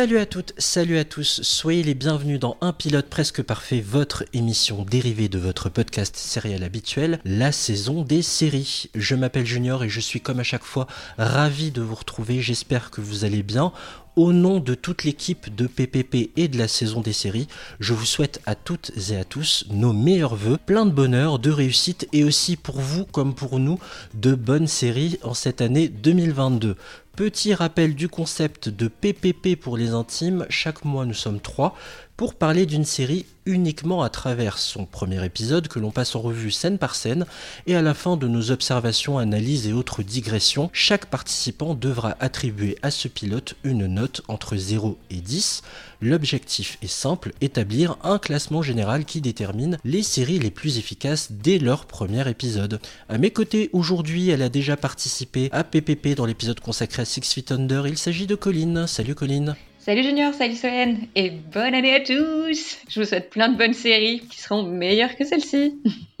[0.00, 4.24] Salut à toutes, salut à tous, soyez les bienvenus dans Un pilote presque parfait, votre
[4.32, 8.88] émission dérivée de votre podcast sériel habituel, la saison des séries.
[8.94, 10.86] Je m'appelle Junior et je suis comme à chaque fois
[11.18, 13.72] ravi de vous retrouver, j'espère que vous allez bien.
[14.16, 17.46] Au nom de toute l'équipe de PPP et de la saison des séries,
[17.78, 21.50] je vous souhaite à toutes et à tous nos meilleurs voeux, plein de bonheur, de
[21.50, 23.78] réussite et aussi pour vous comme pour nous
[24.14, 26.76] de bonnes séries en cette année 2022.
[27.20, 31.76] Petit rappel du concept de PPP pour les intimes, chaque mois nous sommes trois
[32.20, 36.50] pour parler d'une série uniquement à travers son premier épisode que l'on passe en revue
[36.50, 37.24] scène par scène
[37.66, 42.76] et à la fin de nos observations, analyses et autres digressions, chaque participant devra attribuer
[42.82, 45.62] à ce pilote une note entre 0 et 10.
[46.02, 51.58] L'objectif est simple, établir un classement général qui détermine les séries les plus efficaces dès
[51.58, 52.80] leur premier épisode.
[53.08, 57.32] À mes côtés aujourd'hui, elle a déjà participé à PPP dans l'épisode consacré à Six
[57.32, 58.86] Feet Under, il s'agit de Colline.
[58.86, 63.48] Salut Colline Salut Junior, salut Solène et bonne année à tous Je vous souhaite plein
[63.48, 65.80] de bonnes séries qui seront meilleures que celle-ci.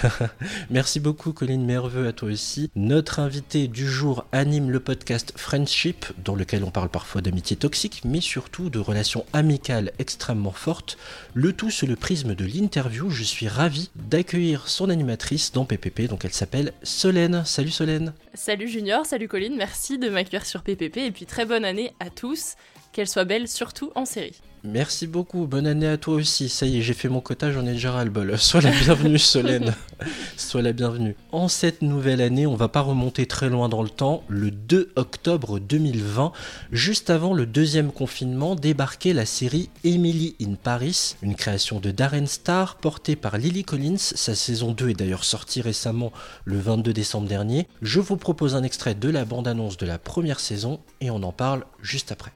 [0.70, 2.70] Merci beaucoup Colline Merveux à toi aussi.
[2.76, 8.02] Notre invité du jour anime le podcast Friendship dans lequel on parle parfois d'amitié toxique
[8.04, 10.98] mais surtout de relations amicales extrêmement fortes.
[11.34, 13.10] Le tout sous le prisme de l'interview.
[13.10, 17.42] Je suis ravi d'accueillir son animatrice dans PPP donc elle s'appelle Solène.
[17.44, 18.12] Salut Solène.
[18.34, 22.10] Salut Junior, salut Colline, merci de m'accueillir sur PPP et puis très bonne année à
[22.10, 22.54] tous
[22.92, 24.40] qu'elle soit belle, surtout en série.
[24.64, 26.48] Merci beaucoup, bonne année à toi aussi.
[26.48, 27.92] Ça y est, j'ai fait mon quota, j'en ai déjà.
[28.36, 29.74] Sois la bienvenue, Solène.
[30.36, 31.16] Sois la bienvenue.
[31.32, 34.22] En cette nouvelle année, on va pas remonter très loin dans le temps.
[34.28, 36.32] Le 2 octobre 2020,
[36.70, 42.26] juste avant le deuxième confinement, débarquait la série Emily in Paris, une création de Darren
[42.26, 43.98] Star portée par Lily Collins.
[43.98, 46.12] Sa saison 2 est d'ailleurs sortie récemment
[46.44, 47.66] le 22 décembre dernier.
[47.82, 51.32] Je vous propose un extrait de la bande-annonce de la première saison et on en
[51.32, 52.32] parle juste après.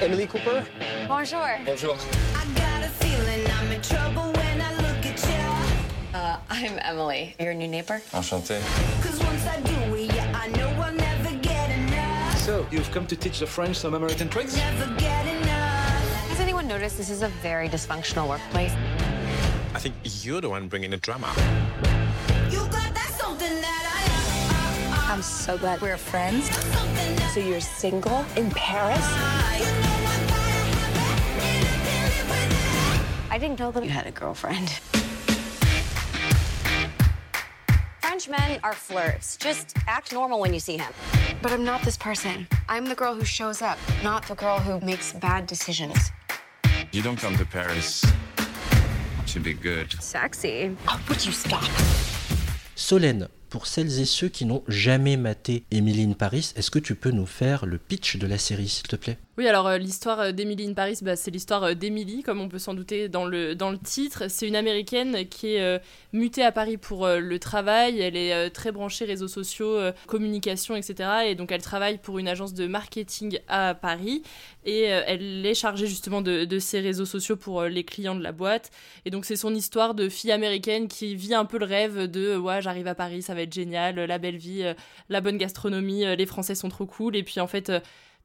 [0.00, 0.66] Emily Cooper?
[1.08, 1.58] Bonjour.
[1.64, 1.96] Bonjour.
[2.34, 6.18] I got a feeling I'm in trouble when I look at you.
[6.18, 8.02] Uh, I'm Emily, your new neighbor.
[8.12, 8.60] Enchanté.
[9.02, 12.38] Cause once I do it, yeah, I know I'll never get enough.
[12.38, 14.56] So, you've come to teach the French some American tricks?
[14.56, 16.28] Never get enough.
[16.28, 18.72] Has anyone noticed this is a very dysfunctional workplace?
[19.74, 21.32] I think you're the one bringing the drama.
[25.12, 26.48] I'm so glad we're friends.
[27.34, 29.04] So you're single in Paris?
[33.30, 34.70] I didn't know that you had a girlfriend.
[38.00, 39.36] French men are flirts.
[39.36, 40.90] Just act normal when you see him.
[41.42, 42.48] But I'm not this person.
[42.70, 46.10] I'm the girl who shows up, not the girl who makes bad decisions.
[46.90, 48.02] You don't come to Paris
[49.26, 49.92] to be good.
[50.00, 50.74] Sexy.
[50.88, 51.64] Oh, would you stop?
[52.74, 56.94] Solène, pour celles et ceux qui n'ont jamais maté Emily in Paris, est-ce que tu
[56.94, 59.18] peux nous faire le pitch de la série, s'il te plaît?
[59.38, 62.50] Oui, alors euh, l'histoire euh, d'Emily in Paris, bah, c'est l'histoire euh, d'Emily, comme on
[62.50, 64.24] peut s'en douter dans le, titre.
[64.28, 65.80] C'est une américaine qui est
[66.12, 68.00] mutée à Paris pour le travail.
[68.00, 71.08] Elle est très branchée réseaux sociaux, communication, etc.
[71.26, 74.22] Et donc elle travaille pour une agence de marketing à Paris.
[74.64, 78.32] Et elle est chargée justement de, de ces réseaux sociaux pour les clients de la
[78.32, 78.70] boîte.
[79.04, 82.36] Et donc c'est son histoire de fille américaine qui vit un peu le rêve de
[82.36, 84.64] ouais, j'arrive à Paris, ça va être génial, la belle vie,
[85.08, 87.16] la bonne gastronomie, les Français sont trop cool.
[87.16, 87.72] Et puis en fait,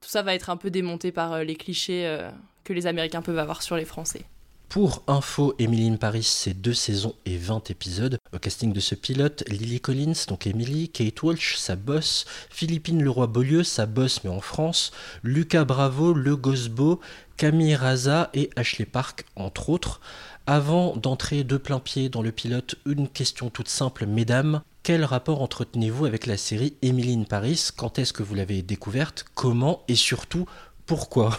[0.01, 2.29] tout ça va être un peu démonté par euh, les clichés euh,
[2.63, 4.25] que les Américains peuvent avoir sur les Français.
[4.69, 8.17] Pour info, Emily in Paris, c'est deux saisons et 20 épisodes.
[8.33, 13.63] Au casting de ce pilote, Lily Collins, donc Emily, Kate Walsh, sa boss, Philippine Leroy-Beaulieu,
[13.63, 14.91] sa boss mais en France,
[15.23, 16.99] Lucas Bravo, Le Gosbo,
[17.37, 20.01] Camille Raza et Ashley Park, entre autres.
[20.47, 24.61] Avant d'entrer de plein pied dans le pilote, une question toute simple, mesdames.
[24.87, 27.71] Quel rapport entretenez-vous avec la série Emily Paris?
[27.75, 29.25] Quand est-ce que vous l'avez découverte?
[29.35, 29.83] Comment?
[29.89, 30.45] Et surtout,
[30.85, 31.37] pourquoi?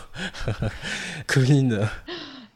[1.26, 1.88] Colline.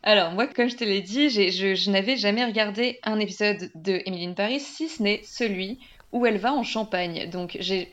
[0.02, 4.34] Alors moi, comme je te l'ai dit, je, n'avais jamais regardé un épisode de Emily
[4.34, 5.78] Paris, si ce n'est celui
[6.12, 7.30] où elle va en Champagne.
[7.30, 7.90] Donc j'ai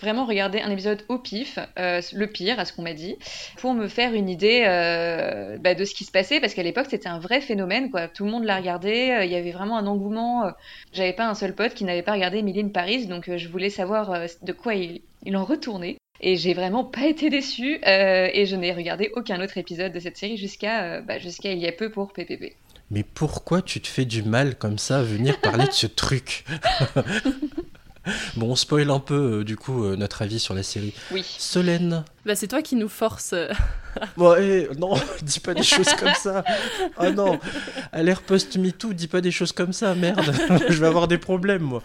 [0.00, 3.16] vraiment regardé un épisode au pif, euh, le pire à ce qu'on m'a dit,
[3.58, 6.86] pour me faire une idée euh, bah, de ce qui se passait, parce qu'à l'époque
[6.90, 8.08] c'était un vrai phénomène, quoi.
[8.08, 10.52] Tout le monde l'a regardé, euh, il y avait vraiment un engouement.
[10.92, 13.70] J'avais pas un seul pote qui n'avait pas regardé Emily in Paris, donc je voulais
[13.70, 15.96] savoir de quoi il, il en retournait.
[16.20, 20.16] Et j'ai vraiment pas été déçue, et je n'ai regardé aucun autre épisode de cette
[20.16, 22.54] série jusqu'à bah, jusqu'à il y a peu pour PPP.
[22.92, 26.44] Mais pourquoi tu te fais du mal comme ça à venir parler de ce truc?
[28.36, 30.92] Bon, on spoil un peu euh, du coup euh, notre avis sur la série.
[31.12, 31.24] Oui.
[31.38, 33.32] Solène Bah, c'est toi qui nous force.
[33.32, 33.48] euh,
[34.16, 36.42] Bon, eh, non, dis pas des choses comme ça.
[36.98, 37.38] Oh non,
[37.92, 40.32] à l'ère post-MeToo, dis pas des choses comme ça, merde.
[40.68, 41.82] Je vais avoir des problèmes, moi.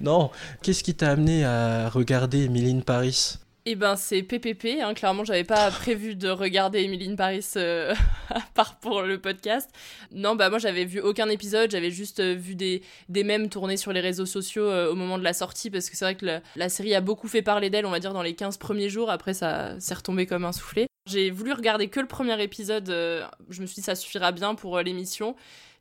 [0.00, 0.30] non,
[0.62, 3.36] qu'est-ce qui t'a amené à regarder Emily in Paris?
[3.64, 4.92] Eh ben c'est PPP, hein.
[4.92, 7.94] clairement j'avais pas prévu de regarder Emily in Paris euh,
[8.30, 9.70] à part pour le podcast.
[10.10, 13.76] Non bah moi j'avais vu aucun épisode, j'avais juste euh, vu des, des mèmes tournés
[13.76, 16.26] sur les réseaux sociaux euh, au moment de la sortie parce que c'est vrai que
[16.26, 18.88] la, la série a beaucoup fait parler d'elle on va dire dans les 15 premiers
[18.88, 20.88] jours, après ça s'est retombé comme un soufflé.
[21.08, 24.56] J'ai voulu regarder que le premier épisode, euh, je me suis dit ça suffira bien
[24.56, 25.36] pour l'émission,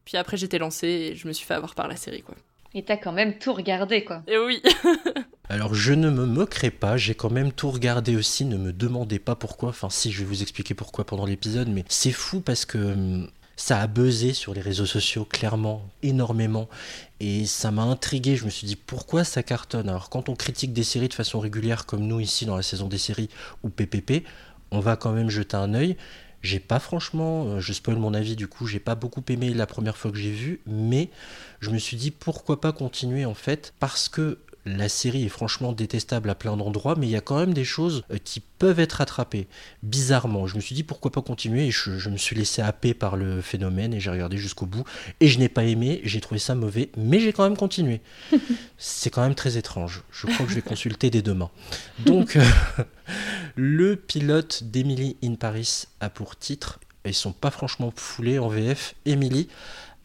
[0.05, 2.35] puis après j'étais lancée et je me suis fait avoir par la série quoi.
[2.73, 4.23] Et t'as quand même tout regardé, quoi.
[4.27, 4.61] Et oui
[5.49, 9.19] Alors je ne me moquerai pas, j'ai quand même tout regardé aussi, ne me demandez
[9.19, 12.63] pas pourquoi, enfin si je vais vous expliquer pourquoi pendant l'épisode, mais c'est fou parce
[12.63, 16.69] que hum, ça a buzzé sur les réseaux sociaux clairement, énormément,
[17.19, 19.89] et ça m'a intrigué, je me suis dit pourquoi ça cartonne?
[19.89, 22.87] Alors quand on critique des séries de façon régulière comme nous ici dans la saison
[22.87, 23.29] des séries
[23.63, 24.25] ou PPP,
[24.71, 25.97] on va quand même jeter un œil.
[26.41, 29.67] J'ai pas franchement, euh, je spoil mon avis du coup, j'ai pas beaucoup aimé la
[29.67, 31.09] première fois que j'ai vu, mais
[31.59, 35.73] je me suis dit pourquoi pas continuer en fait, parce que la série est franchement
[35.73, 38.79] détestable à plein d'endroits, mais il y a quand même des choses euh, qui peuvent
[38.79, 39.47] être rattrapées.
[39.83, 42.93] Bizarrement, je me suis dit pourquoi pas continuer, et je, je me suis laissé happer
[42.93, 44.83] par le phénomène, et j'ai regardé jusqu'au bout,
[45.19, 48.01] et je n'ai pas aimé, j'ai trouvé ça mauvais, mais j'ai quand même continué.
[48.77, 50.03] C'est quand même très étrange.
[50.11, 51.49] Je crois que je vais consulter dès demain.
[52.05, 52.43] Donc, euh,
[53.55, 58.47] le pilote d'Emily in Paris a pour titre, et ils sont pas franchement foulés en
[58.47, 59.47] VF, Emily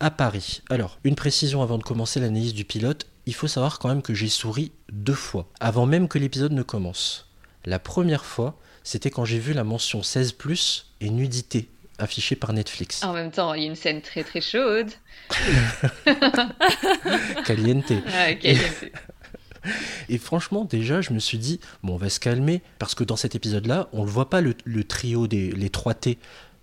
[0.00, 0.62] à Paris.
[0.68, 4.14] Alors, une précision avant de commencer l'analyse du pilote, il faut savoir quand même que
[4.14, 7.28] j'ai souri deux fois, avant même que l'épisode ne commence.
[7.64, 10.34] La première fois, c'était quand j'ai vu la mention 16⁇
[11.00, 11.68] et nudité
[11.98, 13.02] affichée par Netflix.
[13.02, 14.90] En même temps, il y a une scène très très chaude.
[17.44, 17.92] Caliente.
[18.12, 18.30] Ah,
[20.08, 23.16] Et franchement, déjà, je me suis dit, bon, on va se calmer, parce que dans
[23.16, 26.18] cet épisode-là, on ne voit pas le, le trio des les 3 T.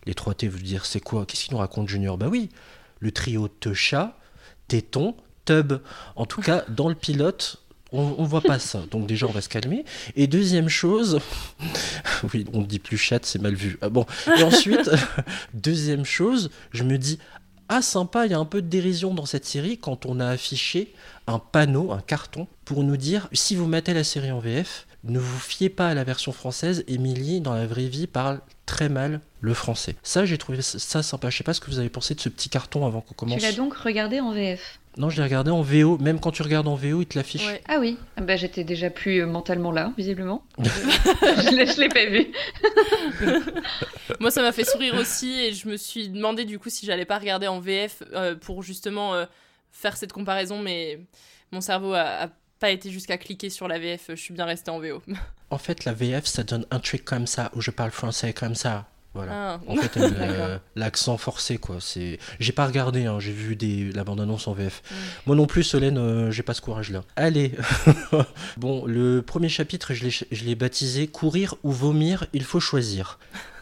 [0.05, 1.25] Les 3 T, veut dire, c'est quoi?
[1.25, 2.17] Qu'est-ce qu'il nous raconte Junior?
[2.17, 2.49] Bah oui,
[2.99, 4.17] le trio Techa,
[4.69, 5.73] Téton, Tub.
[6.15, 7.57] En tout cas, dans le pilote,
[7.91, 8.81] on, on voit pas ça.
[8.91, 9.85] Donc déjà, on va se calmer.
[10.15, 11.19] Et deuxième chose,
[12.33, 13.77] oui, on dit plus chat, c'est mal vu.
[13.81, 14.05] Ah bon.
[14.37, 14.89] Et ensuite,
[15.53, 17.19] deuxième chose, je me dis,
[17.69, 20.27] ah sympa, il y a un peu de dérision dans cette série quand on a
[20.27, 20.93] affiché
[21.27, 25.19] un panneau, un carton, pour nous dire si vous mettez la série en VF, ne
[25.19, 26.83] vous fiez pas à la version française.
[26.87, 29.95] Émilie, dans la vraie vie, parle très mal le français.
[30.03, 31.29] Ça, j'ai trouvé ça sympa.
[31.29, 33.15] Je sais pas ce que vous avez pensé de ce petit carton avant qu'on Tu
[33.15, 33.41] commence.
[33.41, 35.97] l'as donc regardé en VF Non, je l'ai regardé en VO.
[35.97, 37.45] Même quand tu regardes en VO, il te l'affiche.
[37.47, 37.61] Ouais.
[37.67, 40.43] Ah oui, Ah bah, j'étais déjà plus euh, mentalement là, visiblement.
[40.59, 42.27] je l'ai pas vu.
[44.19, 47.05] Moi, ça m'a fait sourire aussi et je me suis demandé du coup si j'allais
[47.05, 49.25] pas regarder en VF euh, pour justement euh,
[49.71, 50.99] faire cette comparaison, mais
[51.51, 52.27] mon cerveau a, a
[52.59, 54.05] pas été jusqu'à cliquer sur la VF.
[54.09, 55.01] Je suis bien restée en VO.
[55.49, 58.55] En fait, la VF, ça donne un truc comme ça, où je parle français comme
[58.55, 58.87] ça.
[59.13, 59.31] Voilà.
[59.33, 59.59] Ah.
[59.67, 61.77] En fait, euh, l'accent forcé, quoi.
[61.79, 64.81] C'est, j'ai pas regardé, hein, j'ai vu des la bande annonce en VF.
[64.81, 64.95] Mm.
[65.27, 67.03] Moi non plus, Solène, euh, j'ai pas ce courage-là.
[67.15, 67.51] Allez.
[68.57, 73.19] bon, le premier chapitre, je l'ai, je l'ai baptisé "Courir ou vomir, il faut choisir".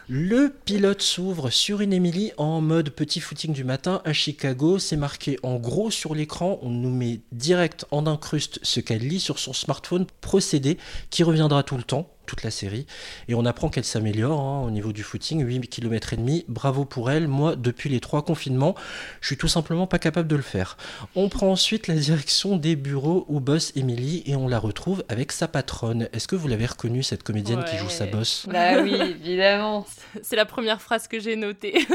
[0.08, 4.78] Le pilote s'ouvre sur une Emily en mode petit footing du matin à Chicago.
[4.78, 6.58] C'est marqué en gros sur l'écran.
[6.62, 10.06] On nous met direct en incruste ce qu'elle lit sur son smartphone.
[10.20, 10.76] Procédé
[11.10, 12.86] qui reviendra tout le temps, toute la série.
[13.28, 15.44] Et on apprend qu'elle s'améliore hein, au niveau du footing.
[15.44, 16.44] 8 km et demi.
[16.48, 17.28] Bravo pour elle.
[17.28, 18.74] Moi, depuis les trois confinements,
[19.20, 20.76] je suis tout simplement pas capable de le faire.
[21.14, 25.32] On prend ensuite la direction des bureaux où bosse Emily et on la retrouve avec
[25.32, 26.08] sa patronne.
[26.12, 28.10] Est-ce que vous l'avez reconnue, cette comédienne qui joue sa Ouais.
[28.10, 29.86] boss Bah oui, évidemment.
[30.22, 31.74] C'est la première phrase que j'ai notée.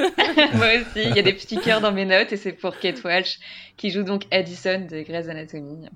[0.53, 3.03] Moi aussi, il y a des petits cœurs dans mes notes et c'est pour Kate
[3.03, 3.39] Walsh
[3.75, 5.87] qui joue donc Addison de Grey's Anatomy.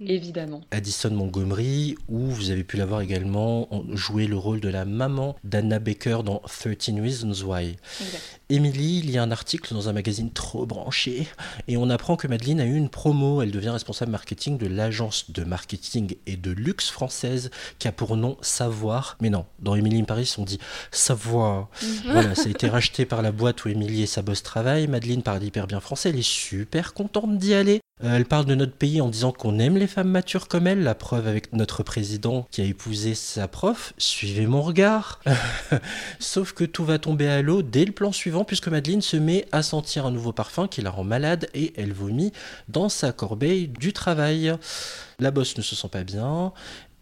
[0.00, 0.62] Évidemment.
[0.70, 4.84] Addison Montgomery, où vous avez pu la voir également en- jouer le rôle de la
[4.84, 7.76] maman d'Anna Baker dans 13 Reasons Why.
[8.00, 8.40] Exact.
[8.48, 11.28] Emily lit un article dans un magazine trop branché
[11.68, 13.42] et on apprend que Madeleine a eu une promo.
[13.42, 18.16] Elle devient responsable marketing de l'agence de marketing et de luxe française qui a pour
[18.16, 19.16] nom Savoir.
[19.20, 20.58] Mais non, dans Emily in Paris, on dit
[20.90, 21.68] Savoir.
[22.06, 24.88] voilà, ça a été racheté par la boîte où Emily et sa boss travaillent.
[24.88, 27.80] Madeleine parle hyper bien français, elle est super contente d'y aller.
[28.02, 30.82] Euh, elle parle de notre pays en disant qu'on aime les femmes matures comme elle,
[30.82, 33.92] la preuve avec notre président qui a épousé sa prof.
[33.98, 35.20] Suivez mon regard.
[36.18, 39.46] Sauf que tout va tomber à l'eau dès le plan suivant puisque Madeleine se met
[39.52, 42.32] à sentir un nouveau parfum qui la rend malade et elle vomit
[42.68, 44.54] dans sa corbeille du travail.
[45.18, 46.52] La bosse ne se sent pas bien.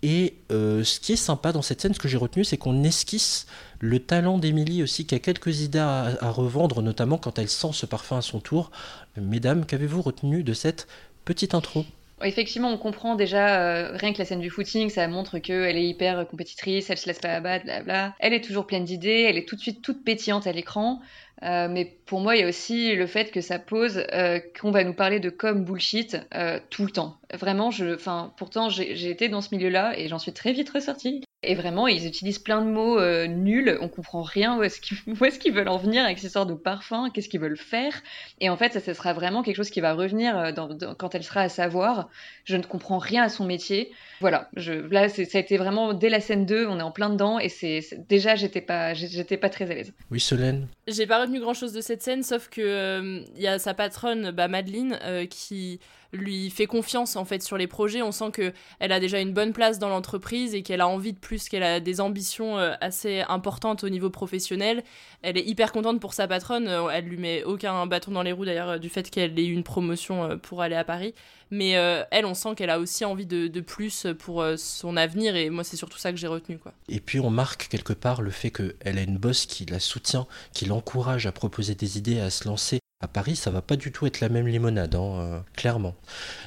[0.02, 2.84] Et euh, ce qui est sympa dans cette scène, ce que j'ai retenu, c'est qu'on
[2.84, 3.46] esquisse
[3.80, 7.84] le talent d'Emily aussi, qui a quelques idées à revendre, notamment quand elle sent ce
[7.84, 8.70] parfum à son tour.
[9.16, 10.86] Mesdames, qu'avez-vous retenu de cette
[11.24, 11.84] petite intro?
[12.22, 15.86] Effectivement, on comprend déjà, euh, rien que la scène du footing, ça montre qu'elle est
[15.86, 18.14] hyper compétitrice, elle se laisse pas abattre, blabla.
[18.18, 21.00] Elle est toujours pleine d'idées, elle est tout de suite toute pétillante à l'écran.
[21.42, 24.70] Euh, mais pour moi, il y a aussi le fait que ça pose euh, qu'on
[24.70, 27.18] va nous parler de com bullshit euh, tout le temps.
[27.32, 27.96] Vraiment, je,
[28.36, 31.22] pourtant, j'ai été dans ce milieu-là et j'en suis très vite ressortie.
[31.44, 35.52] Et vraiment, ils utilisent plein de mots euh, nuls, on comprend rien où est-ce qu'ils
[35.54, 37.92] veulent en venir avec ces histoires de parfum, qu'est-ce qu'ils veulent faire.
[38.40, 40.96] Et en fait, ça, ça sera vraiment quelque chose qui va revenir euh, dans- dans-
[40.96, 42.08] quand elle sera à savoir.
[42.44, 43.92] Je ne comprends rien à son métier.
[44.20, 47.08] Voilà, je, là, ça a été vraiment dès la scène 2, on est en plein
[47.08, 49.92] dedans, et c'est déjà, j'étais pas, j'étais pas très à l'aise.
[50.10, 53.46] Oui, Solène J'ai pas retenu grand chose de cette scène, sauf que euh, il y
[53.46, 55.78] a sa patronne, bah, Madeleine, euh, qui
[56.12, 58.02] lui fait confiance en fait sur les projets.
[58.02, 61.12] On sent que elle a déjà une bonne place dans l'entreprise et qu'elle a envie
[61.12, 64.82] de plus, qu'elle a des ambitions euh, assez importantes au niveau professionnel.
[65.22, 66.68] Elle est hyper contente pour sa patronne.
[66.68, 69.44] euh, elle lui met aucun bâton dans les roues d'ailleurs euh, du fait qu'elle ait
[69.44, 71.14] eu une promotion pour aller à Paris.
[71.50, 75.64] Mais elle, on sent qu'elle a aussi envie de, plus pour son avenir et moi
[75.64, 76.58] c'est surtout ça que j'ai retenu.
[76.90, 80.26] Et puis on marque quelque part le fait qu'elle a une boss qui la soutient,
[80.52, 82.80] qui l'encourage à proposer des idées, à se lancer.
[83.00, 85.94] À Paris, ça va pas du tout être la même limonade, hein, euh, clairement.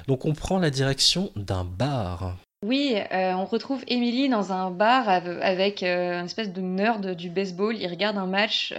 [0.07, 2.35] Donc on prend la direction d'un bar.
[2.65, 7.15] Oui, euh, on retrouve Emily dans un bar av- avec euh, une espèce de nerd
[7.15, 7.77] du baseball.
[7.77, 8.73] Il regarde un match,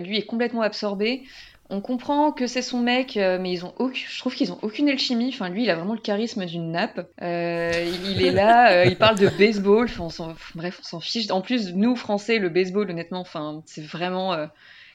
[0.00, 1.24] lui est complètement absorbé.
[1.68, 5.30] On comprend que c'est son mec, mais ils ont je trouve qu'ils ont aucune alchimie.
[5.34, 7.10] Enfin, lui, il a vraiment le charisme d'une nappe.
[7.20, 9.88] Il, est là, il parle de baseball.
[10.54, 11.28] Bref, on s'en fiche.
[11.32, 13.24] En plus, nous, Français, le baseball, honnêtement,
[13.66, 14.46] c'est vraiment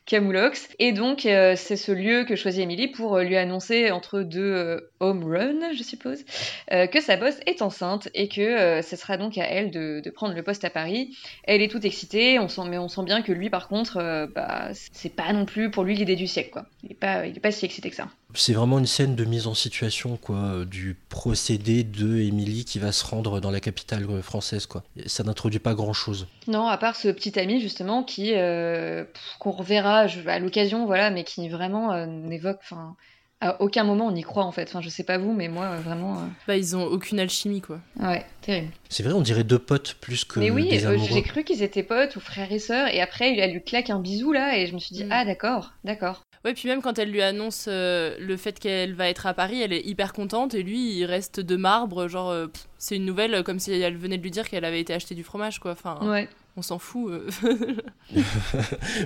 [0.05, 0.67] Camoulox.
[0.79, 4.41] Et donc, euh, c'est ce lieu que choisit Emily pour euh, lui annoncer entre deux
[4.41, 6.23] euh, home run, je suppose,
[6.69, 10.43] que sa boss est enceinte et que ce sera donc à elle de, prendre le
[10.43, 11.15] poste à Paris.
[11.43, 14.69] Elle est toute excitée, on sent, mais on sent bien que lui, par contre, bah,
[14.73, 16.65] c'est pas non plus pour lui l'idée du siècle, quoi.
[16.83, 18.07] Il est pas, il est pas si excité que ça.
[18.33, 22.79] C'est vraiment une scène de mise en situation, quoi, euh, du procédé de Émilie qui
[22.79, 24.83] va se rendre dans la capitale euh, française, quoi.
[24.97, 26.27] Et Ça n'introduit pas grand-chose.
[26.47, 29.03] Non, à part ce petit ami justement qui euh,
[29.39, 32.95] qu'on reverra à l'occasion, voilà, mais qui vraiment euh, n'évoque, enfin,
[33.41, 34.63] à aucun moment on y croit en fait.
[34.69, 37.79] Enfin, je sais pas vous, mais moi vraiment, euh, Bah ils ont aucune alchimie quoi.
[37.99, 38.69] ouais, terrible.
[38.89, 41.09] C'est vrai, on dirait deux potes plus que mais oui, des euh, amoureux.
[41.11, 43.99] j'ai cru qu'ils étaient potes ou frères et sœurs, et après elle lui claque un
[43.99, 45.09] bisou là, et je me suis dit Mm.
[45.11, 46.21] ah d'accord, d'accord.
[46.43, 49.61] Ouais, puis même quand elle lui annonce euh, le fait qu'elle va être à Paris,
[49.61, 53.05] elle est hyper contente et lui, il reste de marbre, genre euh, pff, c'est une
[53.05, 55.71] nouvelle comme si elle venait de lui dire qu'elle avait été acheter du fromage quoi.
[55.73, 56.27] Enfin, Ouais.
[56.57, 57.11] On s'en fout.
[57.11, 57.75] euh.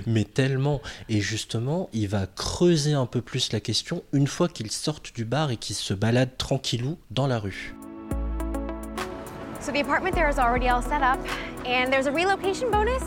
[0.06, 0.80] Mais tellement.
[1.08, 5.24] Et justement, il va creuser un peu plus la question une fois qu'ils sortent du
[5.24, 7.74] bar et qu'ils se baladent tranquillou dans la rue.
[9.60, 11.18] So the apartment there is already all set up,
[11.66, 13.02] and there's a relocation bonus.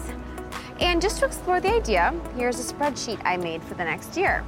[0.82, 4.44] And just to explore the idea, here's a spreadsheet I made for the next year.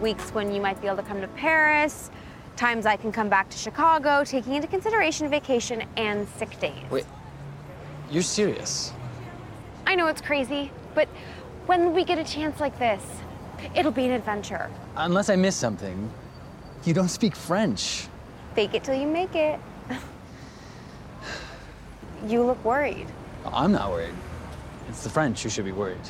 [0.00, 2.10] Weeks when you might be able to come to Paris,
[2.56, 6.72] times I can come back to Chicago, taking into consideration vacation and sick days.
[6.90, 7.06] Wait,
[8.10, 8.92] you're serious?
[9.86, 11.08] I know it's crazy, but
[11.66, 13.02] when we get a chance like this,
[13.74, 14.70] it'll be an adventure.
[14.96, 16.10] Unless I miss something.
[16.84, 18.08] You don't speak French.
[18.54, 19.58] Fake it till you make it.
[22.26, 23.06] you look worried.
[23.46, 24.14] I'm not worried.
[24.88, 26.00] It's the French who should be worried.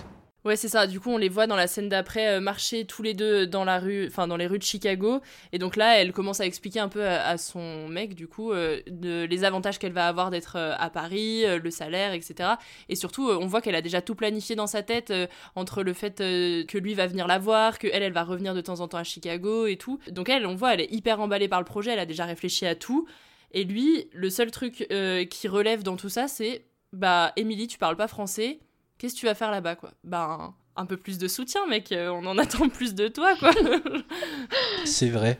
[0.45, 0.87] Ouais, c'est ça.
[0.87, 3.65] Du coup, on les voit dans la scène d'après euh, marcher tous les deux dans
[3.65, 5.23] la rue, enfin dans les rues de Chicago.
[5.53, 8.83] Et donc là, elle commence à expliquer un peu à, son mec, du coup, euh,
[8.87, 12.51] les avantages qu'elle va avoir d'être euh, à Paris, le salaire, etc.
[12.91, 15.15] Et surtout, on voit qu'elle a déjà tout planifié dans sa tête
[15.55, 18.61] entre le fait que lui va venir la voir, que elle, elle va revenir de
[18.61, 19.99] temps en temps à Chicago et tout.
[20.11, 21.93] Donc elle, on voit, elle est hyper emballée par le projet.
[21.93, 23.07] Elle a déjà réfléchi à tout.
[23.53, 24.87] Et lui, le seul truc
[25.31, 28.61] qui relève dans tout ça, c'est bah, Émilie, tu parles pas français.
[28.99, 29.93] Qu'est-ce que tu vas faire là-bas, quoi?
[30.05, 31.93] Ben, un peu plus de soutien, mec.
[31.93, 33.51] euh, on en attend plus de toi, quoi.
[34.85, 35.39] C'est vrai.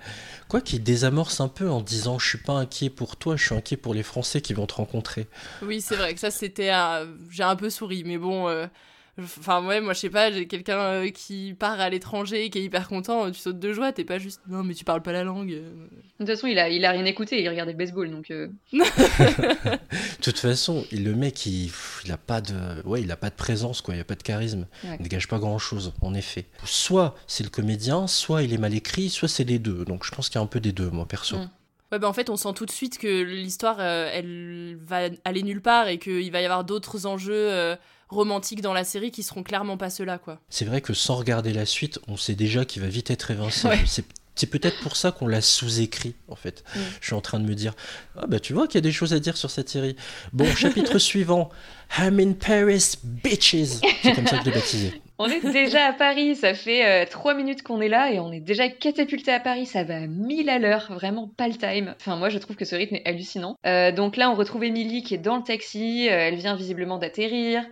[0.49, 3.55] Quoi qu'il désamorce un peu en disant Je suis pas inquiet pour toi, je suis
[3.55, 5.27] inquiet pour les Français qui vont te rencontrer.
[5.63, 6.71] oui, c'est vrai que ça, c'était.
[6.71, 8.49] un- J'ai un peu souri, mais bon.
[8.49, 8.67] euh,
[9.16, 12.62] Enfin, ouais, moi, je sais pas, j'ai quelqu'un euh, qui part à l'étranger, qui est
[12.64, 14.40] hyper content, tu sautes de joie, t'es pas juste.
[14.49, 15.52] Non, mais tu parles pas la langue.
[15.52, 15.71] euh.
[16.18, 18.33] De toute façon, il a, il a rien écouté, il regardait le baseball, donc.
[18.33, 21.71] euh, De toute façon, il- le mec, il,
[22.04, 22.54] il a pas de,
[22.85, 23.94] ouais, il a pas de présence, quoi.
[23.94, 24.66] Il a pas de charisme.
[24.85, 24.97] Ouais.
[24.99, 26.47] Il dégage pas grand-chose, en effet.
[26.64, 29.85] Soit c'est le comédien, soit il est mal écrit, soit c'est les deux.
[29.85, 31.37] Donc je pense qu'il y a un peu des deux, moi perso.
[31.37, 31.50] Mm.
[31.92, 35.42] Ouais, bah en fait, on sent tout de suite que l'histoire, euh, elle va aller
[35.42, 37.76] nulle part et qu'il va y avoir d'autres enjeux euh,
[38.14, 40.40] romantiques dans la série qui seront clairement pas ceux-là, quoi.
[40.49, 43.68] C'est vrai que sans regarder la suite, on sait déjà qu'il va vite être évincé.
[43.68, 43.80] Ouais.
[43.87, 44.04] C'est
[44.35, 46.64] c'est peut-être pour ça qu'on l'a sous-écrit, en fait.
[46.75, 46.80] Mm.
[47.00, 47.75] Je suis en train de me dire,
[48.16, 49.97] ah bah tu vois qu'il y a des choses à dire sur cette série.
[50.33, 51.50] Bon, chapitre suivant,
[51.99, 53.80] I'm in Paris, bitches.
[54.02, 55.02] C'est comme ça que je l'ai baptisé.
[55.16, 58.33] On est déjà à Paris, ça fait euh, trois minutes qu'on est là et on
[58.33, 61.94] est déjà catapulté à Paris, ça va à 1000 à l'heure, vraiment pas le time.
[62.00, 63.56] Enfin moi je trouve que ce rythme est hallucinant.
[63.64, 66.99] Euh, donc là on retrouve Émilie qui est dans le taxi, euh, elle vient visiblement
[66.99, 67.64] d'atterrir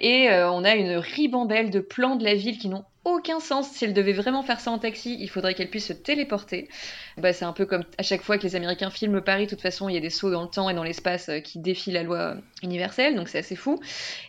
[0.00, 3.70] et on a une ribambelle de plans de la ville qui n'ont aucun sens.
[3.70, 6.68] Si elle devait vraiment faire ça en taxi, il faudrait qu'elle puisse se téléporter.
[7.16, 9.60] Bah, c'est un peu comme à chaque fois que les Américains filment Paris, de toute
[9.60, 11.92] façon, il y a des sauts dans le temps et dans l'espace euh, qui défient
[11.92, 13.80] la loi universelle, donc c'est assez fou.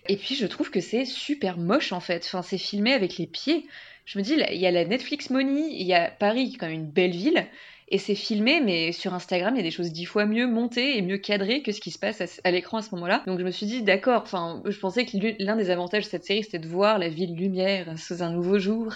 [0.08, 2.24] Et puis je trouve que c'est super moche en fait.
[2.26, 3.66] Enfin, c'est filmé avec les pieds.
[4.06, 6.58] Je me dis, il y a la Netflix Money, il y a Paris qui est
[6.58, 7.46] quand même une belle ville.
[7.92, 10.98] Et c'est filmé, mais sur Instagram, il y a des choses dix fois mieux montées
[10.98, 13.24] et mieux cadrées que ce qui se passe à, l'écran à ce moment-là.
[13.26, 16.24] Donc je me suis dit, d'accord, enfin, je pensais que l'un des avantages de cette
[16.24, 18.94] série, c'était de voir la ville lumière sous un nouveau jour.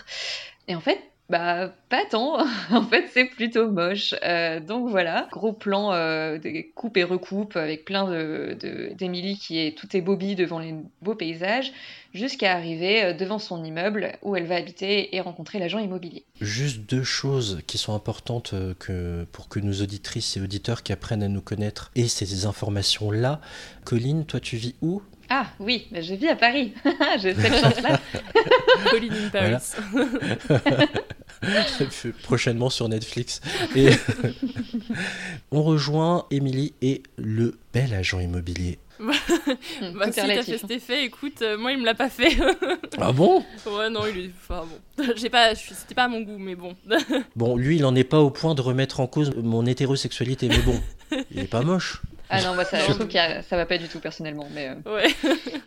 [0.67, 2.45] Et en fait, bah, pas tant.
[2.71, 4.13] en fait, c'est plutôt moche.
[4.23, 8.57] Euh, donc voilà, gros plan euh, de coupe et recoupe avec plein de
[8.95, 11.71] d'Emily qui est tout est Bobby devant les beaux paysages,
[12.13, 16.25] jusqu'à arriver euh, devant son immeuble où elle va habiter et rencontrer l'agent immobilier.
[16.41, 21.23] Juste deux choses qui sont importantes que, pour que nos auditrices et auditeurs qui apprennent
[21.23, 23.39] à nous connaître aient ces informations-là.
[23.85, 25.01] Colline, toi tu vis où?
[25.35, 26.73] Ah oui, bah, je vis à Paris.
[27.19, 27.99] J'ai cette chance-là.
[28.91, 29.55] Colin in Paris.
[32.21, 33.41] Prochainement sur Netflix.
[33.75, 33.89] Et
[35.51, 38.77] on rejoint Émilie et le bel agent immobilier.
[38.99, 39.13] Bah,
[40.05, 40.57] est si t'as fait hein.
[40.61, 42.37] cet effet, écoute, euh, moi il me l'a pas fait.
[42.99, 43.43] Ah bon?
[43.65, 44.31] Ouais, non, il est.
[44.39, 45.03] Enfin bon.
[45.15, 45.55] J'ai pas.
[45.55, 46.75] C'était pas à mon goût, mais bon.
[47.35, 50.59] Bon, lui, il n'en est pas au point de remettre en cause mon hétérosexualité, mais
[50.59, 50.79] bon,
[51.31, 52.03] il est pas moche.
[52.29, 52.93] Ah non, bah ça, je Non.
[52.95, 55.07] trouve que ça va pas du tout personnellement, mais euh, Ouais.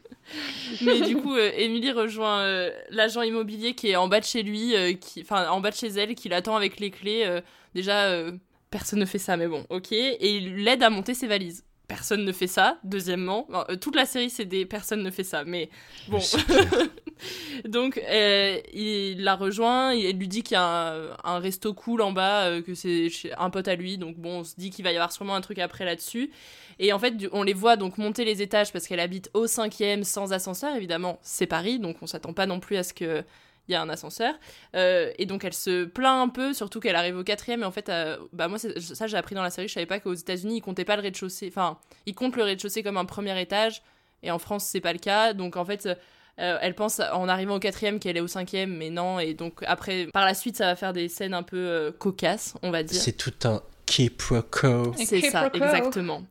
[0.83, 4.43] Mais du coup, euh, Émilie rejoint euh, l'agent immobilier qui est en bas de chez
[4.43, 7.23] lui, euh, qui, enfin en bas de chez elle, qui l'attend avec les clés.
[7.25, 7.41] euh,
[7.75, 8.33] déjà, euh,
[8.71, 9.93] personne ne fait ça, mais bon, ok.
[9.93, 11.65] Et il l'aide à monter ses valises.
[11.89, 12.79] Personne ne fait ça.
[12.83, 15.71] Deuxièmement, euh, toute la série c'est des personne ne fait ça, mais
[16.09, 16.19] bon.
[17.65, 22.03] Donc, euh, il la rejoint, il lui dit qu'il y a un, un resto cool
[22.03, 23.99] en bas, euh, que c'est un pote à lui.
[23.99, 26.31] Donc, bon, on se dit qu'il va y avoir sûrement un truc après là-dessus.
[26.79, 30.05] Et en fait, on les voit donc monter les étages parce qu'elle habite au cinquième
[30.05, 31.19] sans ascenseur, évidemment.
[31.23, 33.25] C'est Paris, donc on s'attend pas non plus à ce que
[33.69, 34.35] il y a un ascenseur.
[34.75, 37.63] Euh, et donc elle se plaint un peu, surtout qu'elle arrive au quatrième.
[37.63, 40.01] Et en fait, euh, bah moi, ça j'ai appris dans la série, je savais pas
[40.01, 41.49] qu'aux États-Unis, ils comptaient pas le rez-de-chaussée.
[41.49, 43.83] Enfin, ils comptent le rez-de-chaussée comme un premier étage.
[44.23, 45.35] Et en France, c'est pas le cas.
[45.35, 48.91] Donc en fait, euh, elle pense en arrivant au quatrième qu'elle est au cinquième, mais
[48.91, 49.19] non.
[49.19, 52.71] Et donc après, par la suite, ça va faire des scènes un peu cocasses, on
[52.71, 53.01] va dire.
[53.01, 54.93] C'est tout un quiproquo.
[54.97, 56.23] C'est ça, exactement.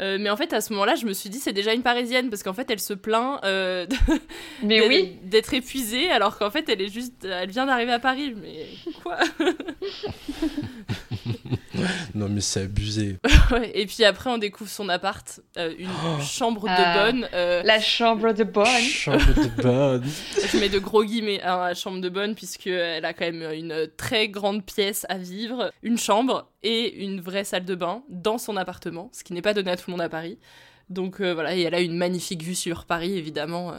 [0.00, 2.28] Euh, mais en fait, à ce moment-là, je me suis dit, c'est déjà une parisienne,
[2.28, 3.86] parce qu'en fait, elle se plaint euh,
[4.62, 5.18] mais oui.
[5.22, 7.24] d'être épuisée, alors qu'en fait, elle est juste.
[7.24, 8.34] Elle vient d'arriver à Paris.
[8.36, 8.66] Mais
[9.02, 9.18] quoi?
[12.14, 13.18] Non, mais c'est abusé.
[13.74, 16.20] Et puis après, on découvre son appart, euh, une Oh.
[16.22, 17.04] chambre de Ah.
[17.06, 17.28] bonne.
[17.34, 18.66] euh, La chambre de bonne.
[18.82, 20.04] Chambre de bonne.
[20.52, 23.88] je mets de gros guillemets à la chambre de bonne, puisqu'elle a quand même une
[23.96, 28.56] très grande pièce à vivre, une chambre et une vraie salle de bain dans son
[28.56, 30.38] appartement, ce qui n'est pas donné à tout le monde à Paris.
[30.90, 33.72] Donc euh, voilà, et elle a une magnifique vue sur Paris, évidemment.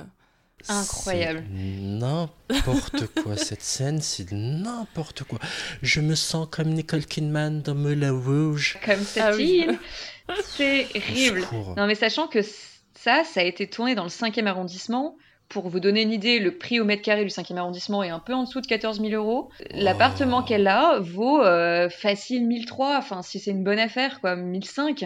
[0.69, 1.43] Incroyable.
[1.47, 5.39] C'est N'importe quoi, cette scène, c'est n'importe quoi.
[5.81, 8.77] Je me sens comme Nicole Kidman dans Moulin Rouge.
[8.85, 9.65] Comme cette Ah oui.
[9.67, 9.79] île.
[10.43, 11.75] C'est secours.
[11.77, 15.15] Non, mais sachant que ça, ça a été tourné dans le 5e arrondissement.
[15.49, 18.19] Pour vous donner une idée, le prix au mètre carré du 5e arrondissement est un
[18.19, 19.49] peu en dessous de 14 000 euros.
[19.71, 20.45] L'appartement Oh.
[20.47, 25.05] qu'elle a vaut euh, facile 1003, enfin si c'est une bonne affaire, quoi, 1005.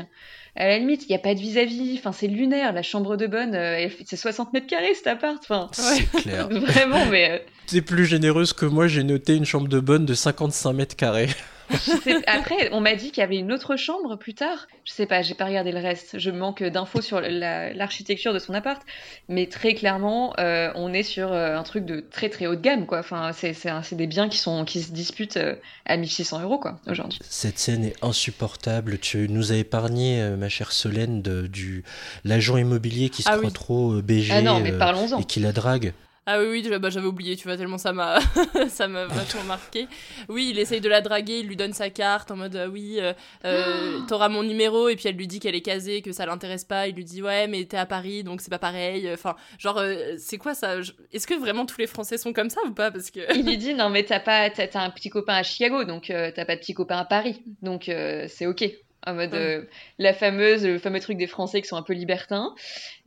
[0.56, 3.28] À la limite, il n'y a pas de vis-à-vis, enfin c'est lunaire, la chambre de
[3.28, 6.50] bonne, euh, c'est 60 mètres carrés cet appart, enfin C'est clair.
[6.50, 10.14] vraiment, mais euh, T'es plus généreuse que moi, j'ai noté une chambre de bonne de
[10.16, 11.28] 55 mètres carrés.
[11.78, 15.06] Sais- après on m'a dit qu'il y avait une autre chambre plus tard, je sais
[15.06, 18.82] pas, j'ai pas regardé le reste, je manque d'infos sur la- l'architecture de son appart,
[19.28, 22.62] mais très clairement euh, on est sur euh, un truc de très très haut de
[22.62, 25.56] gamme, quoi, enfin c'est des biens qui, sont, qui se disputent euh,
[25.86, 27.20] à 1600 euros, quoi, aujourd'hui.
[27.24, 28.98] Cette scène est insupportable.
[29.00, 31.84] Tu nous as épargné, ma chère Solène, de, du
[32.24, 33.54] l'agent immobilier qui se Ah croit oui.
[33.54, 35.20] trop BG Ah non, mais euh, parlons-en.
[35.20, 35.94] et qui la drague.
[36.32, 38.20] Ah oui, oui, bah, j'avais oublié, tu vois, tellement ça m'a
[38.70, 39.88] ça m'a vachement marqué.
[40.28, 42.98] Oui, il essaye de la draguer, il lui donne sa carte en mode ah oui,
[43.00, 43.14] euh,
[43.46, 46.66] euh, t'auras mon numéro, et puis elle lui dit qu'elle est casée, que ça l'intéresse
[46.66, 46.88] pas.
[46.88, 49.10] Il lui dit ouais, mais t'es à Paris, donc c'est pas pareil.
[49.12, 50.76] Enfin, genre, euh, c'est quoi ça
[51.12, 53.22] Est-ce que vraiment tous les Français sont comme ça ou pas Parce que.
[53.36, 56.32] Il lui dit non mais t'as pas t'as un petit copain à Chicago donc euh,
[56.34, 58.70] t'as pas de petit copain à Paris donc euh, c'est ok
[59.08, 59.64] en mode euh,
[59.98, 62.54] la fameuse le fameux truc des Français qui sont un peu libertins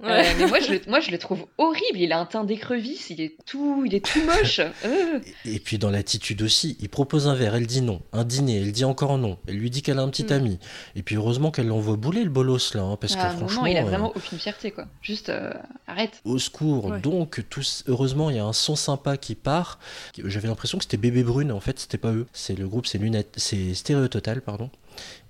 [0.03, 3.11] Euh, mais moi je le moi je le trouve horrible il a un teint d'écrevisse
[3.11, 5.21] il est tout il est tout moche Euh.
[5.45, 8.01] Et puis dans l'attitude aussi, il propose un verre, elle dit non.
[8.13, 9.39] Un dîner, elle dit encore non.
[9.47, 10.33] Elle lui dit qu'elle a un petit Mm.
[10.33, 10.59] ami.
[10.97, 13.63] Et puis heureusement qu'elle l'envoie bouler le bolos là, hein, parce Ah, que non, franchement,
[13.63, 15.53] non il a euh, vraiment aucune fierté quoi juste euh,
[15.87, 16.87] arrête au secours.
[16.87, 17.01] Ouais.
[17.01, 19.79] Donc tous, heureusement, il y a un son sympa qui part.
[20.25, 22.27] J'avais l'impression que c'était Bébé Brune, en fait, c'était pas eux.
[22.33, 24.71] C'est le groupe, c'est Lunette, c'est Stéréo Total, pardon.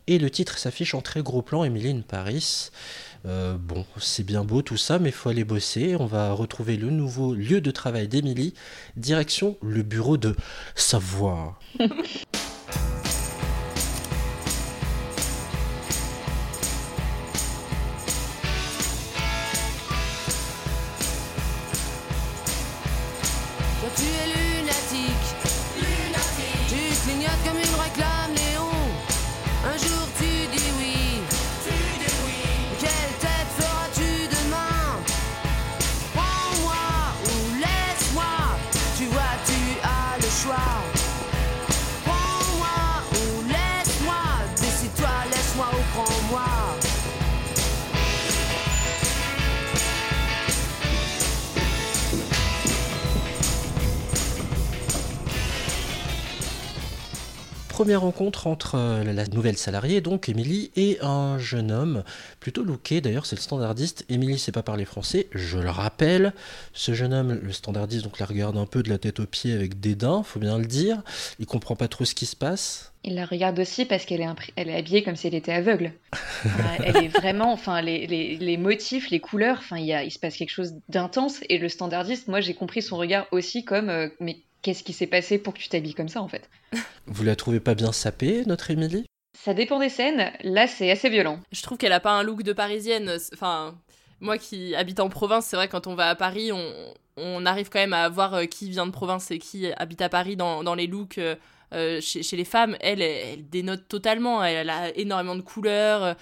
[0.07, 2.71] Et le titre s'affiche en très gros plan, Emily in Paris.
[3.25, 5.97] Euh, bon, c'est bien beau tout ça, mais il faut aller bosser.
[5.99, 8.55] On va retrouver le nouveau lieu de travail d'Émilie.
[8.97, 10.35] Direction le bureau de
[10.75, 11.61] Savoir.
[57.83, 62.05] Première rencontre entre euh, la nouvelle salariée, donc Émilie, et un jeune homme,
[62.39, 64.05] plutôt looké, d'ailleurs c'est le standardiste.
[64.09, 66.33] Émilie sait pas parler français, je le rappelle.
[66.75, 69.53] Ce jeune homme, le standardiste, donc la regarde un peu de la tête aux pieds
[69.53, 71.03] avec dédain, faut bien le dire.
[71.41, 72.93] Il comprend pas trop ce qui se passe.
[73.03, 75.51] Il la regarde aussi parce qu'elle est, impr- elle est habillée comme si elle était
[75.53, 75.91] aveugle.
[76.85, 80.13] Elle est vraiment, enfin, les, les- les motifs, les couleurs, enfin, il, y a, il
[80.13, 81.41] se passe quelque chose d'intense.
[81.49, 85.07] Et le standardiste, moi, j'ai compris son regard aussi comme, euh, mais qu'est-ce qui s'est
[85.07, 86.49] passé pour que tu t'habilles comme ça, en fait?
[87.07, 89.05] Vous la trouvez pas bien sapée, notre Émilie?
[89.39, 90.31] Ça dépend des scènes.
[90.43, 91.41] Là, c'est assez violent.
[91.53, 93.17] Je trouve qu'elle a pas un look de parisienne.
[93.33, 93.75] Enfin,
[94.21, 97.69] moi qui habite en province, c'est vrai quand on va à Paris, on, on arrive
[97.69, 100.63] quand même à voir euh, qui vient de province et qui habite à Paris dans,
[100.63, 101.35] dans les looks euh,
[101.73, 102.77] euh, chez, chez les femmes.
[102.81, 104.45] Elle, elle, elle dénote totalement.
[104.45, 106.15] Elle, elle a énormément de couleurs.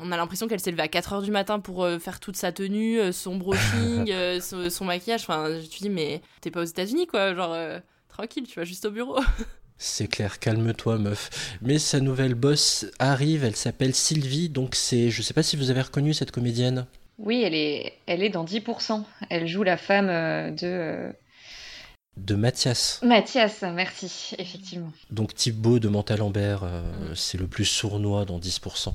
[0.00, 2.52] On a l'impression qu'elle s'est levée à 4h du matin pour euh, faire toute sa
[2.52, 5.22] tenue, euh, son brushing, euh, son, son maquillage.
[5.22, 7.34] Enfin, je te dis, mais t'es pas aux États-Unis, quoi.
[7.34, 9.18] Genre, euh, tranquille, tu vas juste au bureau.
[9.78, 11.56] C'est clair, calme-toi meuf.
[11.62, 15.08] Mais sa nouvelle boss arrive, elle s'appelle Sylvie, donc c'est...
[15.10, 16.86] Je sais pas si vous avez reconnu cette comédienne.
[17.18, 19.04] Oui, elle est, elle est dans 10%.
[19.28, 21.12] Elle joue la femme euh, de euh,
[22.26, 23.00] De Mathias.
[23.02, 24.92] Mathias, merci, effectivement.
[25.10, 26.82] Donc Thibaut de Montalembert, euh,
[27.14, 28.92] c'est le plus sournois dans 10%.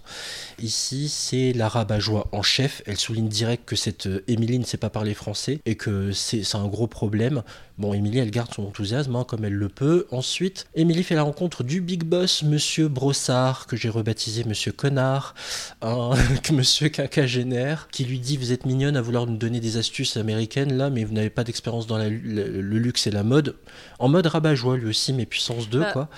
[0.59, 2.81] Ici, c'est la rabat-joie en chef.
[2.85, 6.43] Elle souligne direct que cette euh, Émilie ne sait pas parler français et que c'est
[6.55, 7.43] un gros problème.
[7.79, 10.05] Bon, Émilie, elle garde son enthousiasme hein, comme elle le peut.
[10.11, 15.33] Ensuite, Émilie fait la rencontre du big boss, Monsieur Brossard, que j'ai rebaptisé Monsieur Connard,
[15.81, 16.11] un
[16.51, 20.73] Monsieur quinquagénaire, qui lui dit Vous êtes mignonne à vouloir nous donner des astuces américaines
[20.77, 23.55] là, mais vous n'avez pas d'expérience dans la- le, le luxe et la mode.
[23.99, 26.09] En mode rabat-joie, lui aussi, mais puissance 2, Bah, quoi.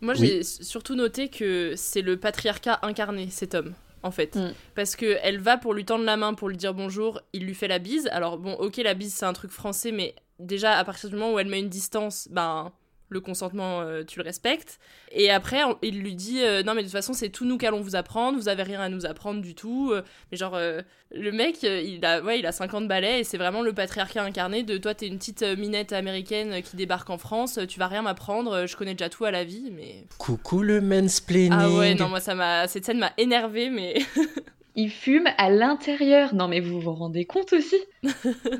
[0.00, 0.26] Moi, Oui.
[0.26, 4.34] j'ai surtout noté que c'est le patriarcat incarné, cet homme, en fait.
[4.36, 4.52] Mm.
[4.74, 7.54] Parce que elle va pour lui tendre la main, pour lui dire bonjour, il lui
[7.54, 8.08] fait la bise.
[8.12, 11.34] Alors, bon, ok, la bise, c'est un truc français, mais déjà, à partir du moment
[11.34, 12.72] où elle met une distance, ben,
[13.10, 14.78] le consentement, euh, tu le respectes.
[15.12, 17.58] Et après, on- il lui dit euh, Non, mais de toute façon, c'est tout nous
[17.58, 19.90] qu'allons vous apprendre, vous avez rien à nous apprendre du tout.
[19.92, 20.80] Euh, Mais genre, euh,
[21.12, 24.62] le mec, il a, ouais, il a 50 balais et c'est vraiment le patriarcat incarné
[24.62, 28.66] de toi, t'es une petite minette américaine qui débarque en France, tu vas rien m'apprendre,
[28.66, 30.04] je connais déjà tout à la vie, mais.
[30.18, 31.52] Coucou le mansplaining.
[31.52, 32.68] Ah ouais, non, moi, ça m'a.
[32.68, 33.94] Cette scène m'a énervé, mais.
[34.76, 36.32] Il fume à l'intérieur.
[36.32, 37.74] Non, mais vous vous rendez compte aussi?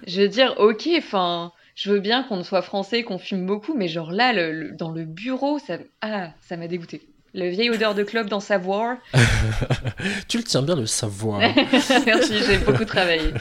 [0.08, 3.88] Je veux dire, ok, enfin, je veux bien qu'on soit français, qu'on fume beaucoup, mais
[3.88, 4.34] genre là,
[4.74, 7.09] dans le bureau, ça, ah, ça m'a dégoûté.
[7.32, 8.96] Le vieille odeur de clope dans Savoir.
[10.28, 11.38] tu le tiens bien le savoir.
[12.06, 13.32] Merci, j'ai beaucoup travaillé.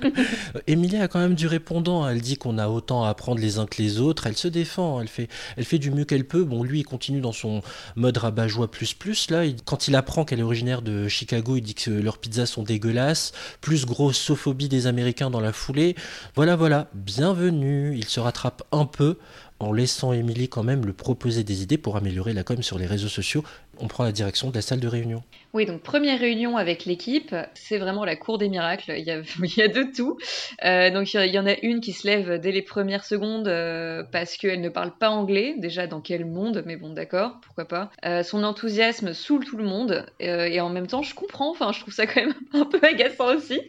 [0.68, 2.08] Émilie a quand même du répondant.
[2.08, 4.28] Elle dit qu'on a autant à apprendre les uns que les autres.
[4.28, 5.00] Elle se défend.
[5.00, 5.26] Elle fait,
[5.56, 6.44] elle fait du mieux qu'elle peut.
[6.44, 7.62] Bon, lui, il continue dans son
[7.96, 9.28] mode rabat-joie plus plus.
[9.30, 12.46] Là, il- quand il apprend qu'elle est originaire de Chicago, il dit que leurs pizzas
[12.46, 13.32] sont dégueulasses.
[13.60, 15.96] Plus grossophobie des Américains dans la foulée.
[16.36, 16.86] Voilà, voilà.
[16.94, 17.96] Bienvenue.
[17.96, 19.18] Il se rattrape un peu
[19.62, 22.86] en laissant Émilie quand même le proposer des idées pour améliorer la com sur les
[22.86, 23.44] réseaux sociaux.
[23.82, 25.24] On prend la direction de la salle de réunion.
[25.54, 29.18] Oui, donc première réunion avec l'équipe, c'est vraiment la cour des miracles, il y a,
[29.68, 30.18] de tout.
[30.64, 34.04] Euh, donc il y en a une qui se lève dès les premières secondes euh,
[34.12, 37.90] parce qu'elle ne parle pas anglais, déjà dans quel monde, mais bon d'accord, pourquoi pas.
[38.06, 41.80] Euh, son enthousiasme saoule tout le monde et en même temps je comprends, enfin je
[41.80, 43.60] trouve ça quand même un peu agaçant aussi,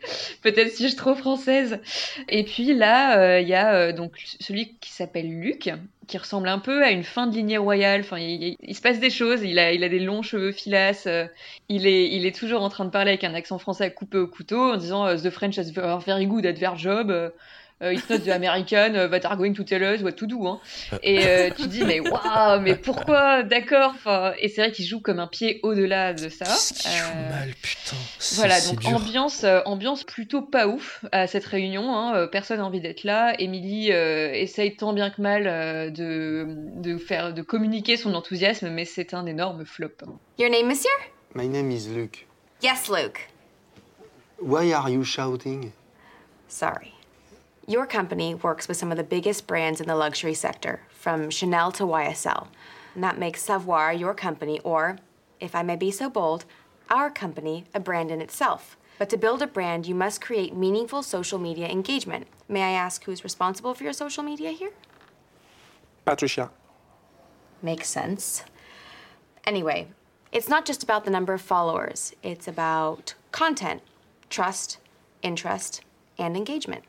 [0.44, 1.80] peut-être si je suis trop française.
[2.30, 5.72] Et puis là, il y a donc celui qui s'appelle Luc,
[6.08, 8.02] qui ressemble un peu à une fin de lignée royale.
[8.02, 9.42] Enfin, il, se passe des choses.
[9.44, 11.08] Il a, il a des longs cheveux filasses.
[11.08, 11.26] euh,
[11.70, 14.28] il est, il est toujours en train de parler avec un accent français coupé au
[14.28, 17.12] couteau en disant euh, The French is very good at their job.
[17.84, 20.26] Euh, euh, it's not the American uh, that are going to tell us what to
[20.26, 20.48] do.
[20.48, 20.60] Hein.
[21.04, 23.44] Et euh, tu dis mais waouh, mais pourquoi?
[23.44, 23.94] D'accord.
[24.40, 26.46] Et c'est vrai qu'il joue comme un pied au-delà de ça.
[26.46, 27.96] Qu'est-ce joue Euh, mal, putain.
[28.36, 28.96] Voilà, donc dur.
[28.96, 31.96] ambiance, euh, ambiance plutôt pas ouf à cette réunion.
[31.96, 33.34] Hein, euh, personne n'a envie d'être là.
[33.40, 38.70] Émilie euh, essaye tant bien que mal euh, de, de faire, de communiquer son enthousiasme,
[38.70, 39.90] mais c'est un énorme flop.
[40.40, 40.90] Your name, monsieur?
[41.36, 42.26] My name is Luke.
[42.62, 43.28] Yes, Luke.
[44.42, 45.72] Why are you shouting?
[46.48, 46.93] Sorry.
[47.66, 51.72] Your company works with some of the biggest brands in the luxury sector, from Chanel
[51.74, 52.48] to YSL.
[52.94, 54.98] And that makes Savoir your company, or,
[55.40, 56.44] if I may be so bold,
[56.90, 58.76] our company a brand in itself.
[59.00, 62.28] But to build a brand, you must create meaningful social media engagement.
[62.50, 64.72] May I ask who's responsible for your social media here?
[66.04, 66.52] Patricia.
[67.62, 68.44] Makes sense.
[69.46, 69.88] Anyway,
[70.34, 73.82] it's not just about the number of followers, it's about content,
[74.30, 74.80] trust,
[75.22, 75.82] interest,
[76.18, 76.84] and engagement.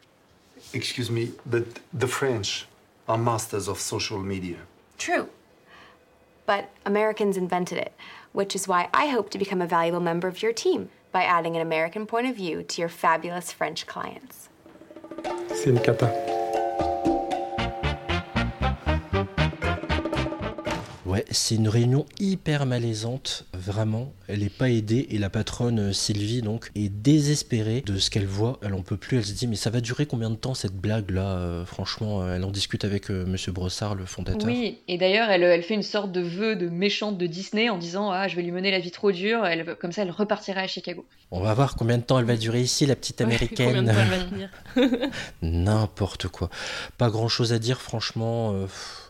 [0.75, 2.67] Excuse me, but the French
[3.09, 4.57] are masters of social media.
[4.99, 5.29] True.
[6.47, 7.93] But Americans invented it,
[8.33, 11.55] which is why I hope to become a valuable member of your team by adding
[11.55, 14.49] an American point of view to your fabulous French clients.
[15.49, 16.34] C'est une cata.
[21.14, 24.12] Ouais, c'est une réunion hyper malaisante, vraiment.
[24.27, 28.27] Elle est pas aidée et la patronne euh, Sylvie donc est désespérée de ce qu'elle
[28.27, 28.59] voit.
[28.62, 29.18] Elle en peut plus.
[29.18, 32.35] Elle se dit mais ça va durer combien de temps cette blague là Franchement, euh,
[32.37, 34.46] elle en discute avec euh, Monsieur Brossard, le fondateur.
[34.46, 37.79] Oui, et d'ailleurs, elle, elle fait une sorte de vœu de méchante de Disney en
[37.79, 40.62] disant Ah, je vais lui mener la vie trop dure, elle, comme ça elle repartira
[40.62, 41.05] à Chicago.
[41.31, 43.87] On va voir combien de temps elle va durer ici, la petite Combien de américaine.
[43.87, 45.11] temps elle va tenir
[45.42, 46.50] N'importe quoi.
[46.98, 48.53] Pas grand chose à dire, franchement.
[48.55, 49.04] euh, pff,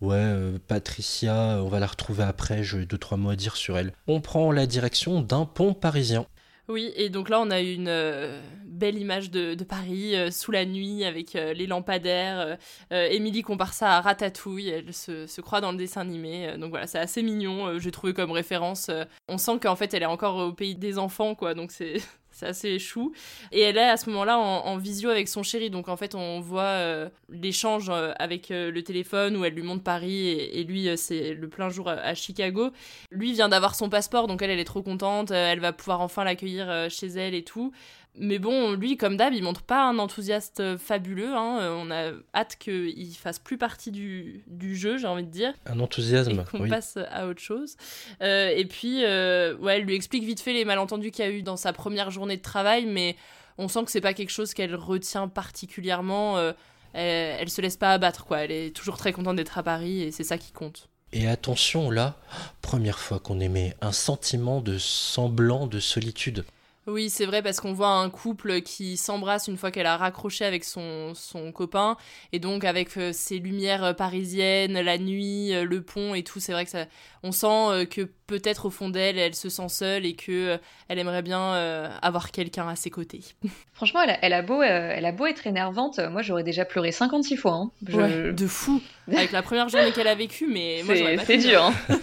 [0.00, 2.62] ouais, euh, Patricia, on va la retrouver après.
[2.62, 3.92] J'ai deux, trois mots à dire sur elle.
[4.06, 6.26] On prend la direction d'un pont parisien.
[6.68, 10.66] Oui, et donc là, on a une euh, belle image de, Paris euh, sous la
[10.66, 12.40] nuit avec euh, les lampadaires.
[12.40, 12.56] Euh,
[12.92, 16.46] euh, Émilie compare ça à Ratatouille, elle se, se croit dans le dessin animé.
[16.46, 18.90] Euh, donc voilà, c'est assez mignon, euh, j'ai trouvé comme référence.
[18.90, 22.02] euh, on sent qu'en fait, elle est encore au pays des enfants, quoi, donc c'est.
[22.38, 23.12] C'est assez chou.
[23.50, 25.70] Et elle est à ce moment-là en, visio avec son chéri.
[25.70, 29.64] Donc en fait, on voit euh, l'échange euh, avec euh, le téléphone où elle lui
[29.64, 32.70] montre Paris et, lui, c'est le plein jour à, Chicago.
[33.10, 35.32] Lui vient d'avoir son passeport, donc elle, elle est trop contente.
[35.32, 37.72] Elle va pouvoir enfin l'accueillir chez elle et tout.
[38.20, 41.34] Mais bon, lui, comme d'hab, il montre pas un enthousiaste euh, fabuleux.
[41.34, 41.58] hein.
[41.60, 45.52] Euh, On a hâte qu'il fasse plus partie du, du jeu, j'ai envie de dire
[45.66, 46.68] Un enthousiasme, qu'on oui.
[46.68, 47.76] passe à autre chose.
[48.22, 51.30] Euh, et puis, euh, ouais, elle lui explique vite fait les malentendus qu'il y a
[51.30, 53.16] eu dans sa première journée de travail, mais
[53.56, 56.38] on sent que c'est pas quelque chose qu'elle retient particulièrement.
[56.38, 56.52] euh,
[56.94, 58.38] elle, elle se laisse pas abattre, quoi.
[58.40, 60.88] Elle est toujours très contente d'être à Paris et c'est ça qui compte.
[61.12, 62.16] Et attention, là,
[62.62, 66.44] première fois qu'on émet un sentiment de semblant de solitude.
[66.90, 70.44] Oui, c'est vrai parce qu'on voit un couple qui s'embrasse une fois qu'elle a raccroché
[70.46, 71.96] avec son, son copain
[72.32, 76.40] et donc avec euh, ces lumières euh, parisiennes, la nuit, euh, le pont et tout,
[76.40, 76.86] c'est vrai que ça
[77.22, 80.58] on sent euh, que peut-être au fond d'elle, elle se sent seule et que euh,
[80.88, 83.20] elle aimerait bien euh, avoir quelqu'un à ses côtés.
[83.74, 86.42] Franchement, elle a, elle a beau, euh, elle a beau être énervante, euh, moi j'aurais
[86.44, 87.52] déjà pleuré 56 fois.
[87.52, 87.70] hein.
[87.86, 88.80] Je- Ouais, de fou.
[89.12, 90.94] Avec la première journée qu'elle a vécue, mais moi
[91.26, 91.64] C'est dur.
[91.64, 91.74] hein.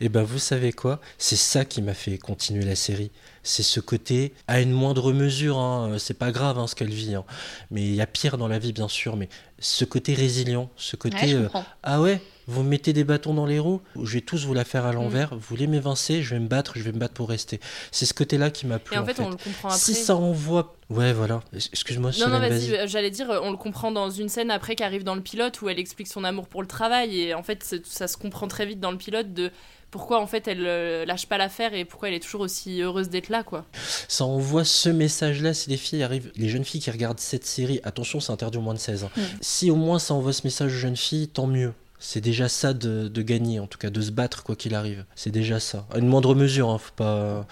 [0.00, 1.00] Et ben vous savez quoi?
[1.18, 3.10] C'est ça qui m'a fait continuer la série.
[3.42, 7.14] C'est ce côté, à une moindre mesure, hein, c'est pas grave hein, ce qu'elle vit,
[7.14, 7.24] hein.
[7.70, 10.96] mais il y a pire dans la vie bien sûr, mais ce côté résilient, ce
[10.96, 11.48] côté, Ouais, euh,
[11.82, 14.62] ah ouais, vous me mettez des bâtons dans les roues, je vais tous vous la
[14.62, 14.64] Mm.
[14.64, 17.28] faire à l'envers, vous voulez m'évincer, je vais me battre, je vais me battre pour
[17.28, 17.60] rester.
[17.92, 18.96] C'est ce côté-là qui m'a plu.
[18.96, 19.78] Et en fait, on le comprend après.
[19.78, 20.74] Si ça envoie...
[20.90, 24.28] Ouais voilà, excuse-moi Non, non, vas-y, euh, j'allais dire, euh, on le comprend dans une
[24.28, 27.20] scène après qui arrive dans le pilote où elle explique son amour pour le travail
[27.20, 29.52] et en fait, ça se comprend très vite dans le pilote de
[29.92, 33.08] pourquoi en fait elle euh, lâche pas l'affaire et pourquoi elle est toujours aussi heureuse
[33.08, 33.64] d'être là, quoi.
[34.08, 37.80] Ça envoie ce message-là si les filles arrivent, les jeunes filles qui regardent cette série,
[37.84, 39.10] attention, c'est interdit au moins de 16 ans.
[39.16, 39.20] Mm.
[39.40, 41.72] Si au moins ça envoie ce message aux jeunes filles, tant mieux.
[42.02, 45.04] C'est déjà ça de, de gagner, en tout cas de se battre quoi qu'il arrive.
[45.14, 45.86] C'est déjà ça.
[45.92, 47.46] À une moindre mesure, hein, faut pas.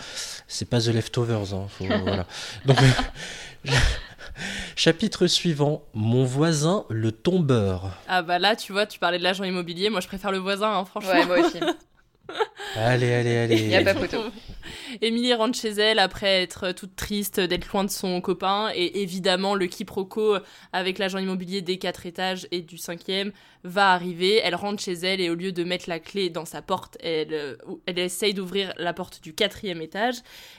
[0.47, 2.27] C'est pas The Leftovers, hein, faut- voilà.
[2.65, 2.79] Donc,
[4.77, 7.91] chapitre suivant Mon voisin le tombeur.
[8.09, 10.73] Ah bah là, tu vois, tu parlais de l'agent immobilier, moi je préfère le voisin,
[10.79, 11.11] hein, franchement.
[11.11, 11.59] Ouais, moi aussi.
[12.75, 13.69] Allez, allez, allez.
[13.69, 14.19] Y a pas photo.
[15.01, 19.55] Émilie rentre chez elle après être toute triste d'être loin de son copain et évidemment
[19.55, 20.37] le quiproquo
[20.73, 23.33] avec l'agent immobilier des quatre étages et du cinquième
[23.65, 24.41] va arriver.
[24.45, 27.33] Elle rentre chez elle et au lieu de mettre la clé dans sa porte, elle,
[27.33, 30.17] euh, elle essaye d'ouvrir la porte du quatrième étage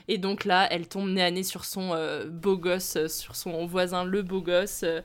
[0.08, 3.36] et donc là elle tombe nez à nez sur son euh, beau gosse, euh, sur
[3.36, 4.80] son voisin le beau gosse.
[4.82, 5.00] euh,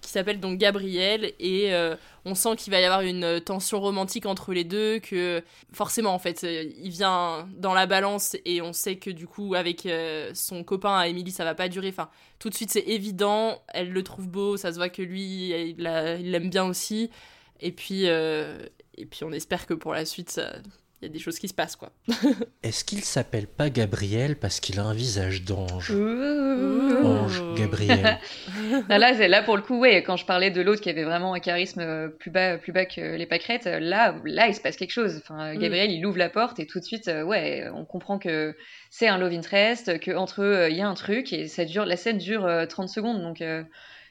[0.00, 3.80] qui s'appelle donc Gabriel et euh, on sent qu'il va y avoir une euh, tension
[3.80, 8.62] romantique entre les deux que forcément en fait euh, il vient dans la balance et
[8.62, 9.88] on sait que du coup avec
[10.34, 11.88] son copain à Émilie ça va pas durer.
[11.88, 12.08] Enfin
[12.38, 15.74] tout de suite c'est évident elle le trouve beau ça se voit que lui il
[15.78, 17.10] la- il l'aime bien aussi.
[17.60, 20.52] Et puis et puis on espère que pour la suite ça
[21.00, 21.90] il y a des choses qui se passent, quoi.
[22.62, 25.90] Est-ce qu'il s'appelle pas Gabriel parce qu'il a un visage d'ange?
[25.92, 28.18] Ange Gabriel.
[28.70, 31.34] Non, là, là, pour le coup, ouais, quand je parlais de l'autre qui avait vraiment
[31.34, 34.60] un charisme euh, plus bas, plus bas que les pâquerettes, euh, là, là, il se
[34.60, 35.20] passe quelque chose.
[35.22, 35.58] Enfin, Mm.
[35.58, 38.56] Gabriel, il ouvre la porte et tout de suite, euh, ouais, on comprend que
[38.90, 41.84] c'est un love interest, que entre eux, il y a un truc et ça dure,
[41.84, 43.22] la scène dure euh, 30 secondes.
[43.22, 43.62] Donc, euh,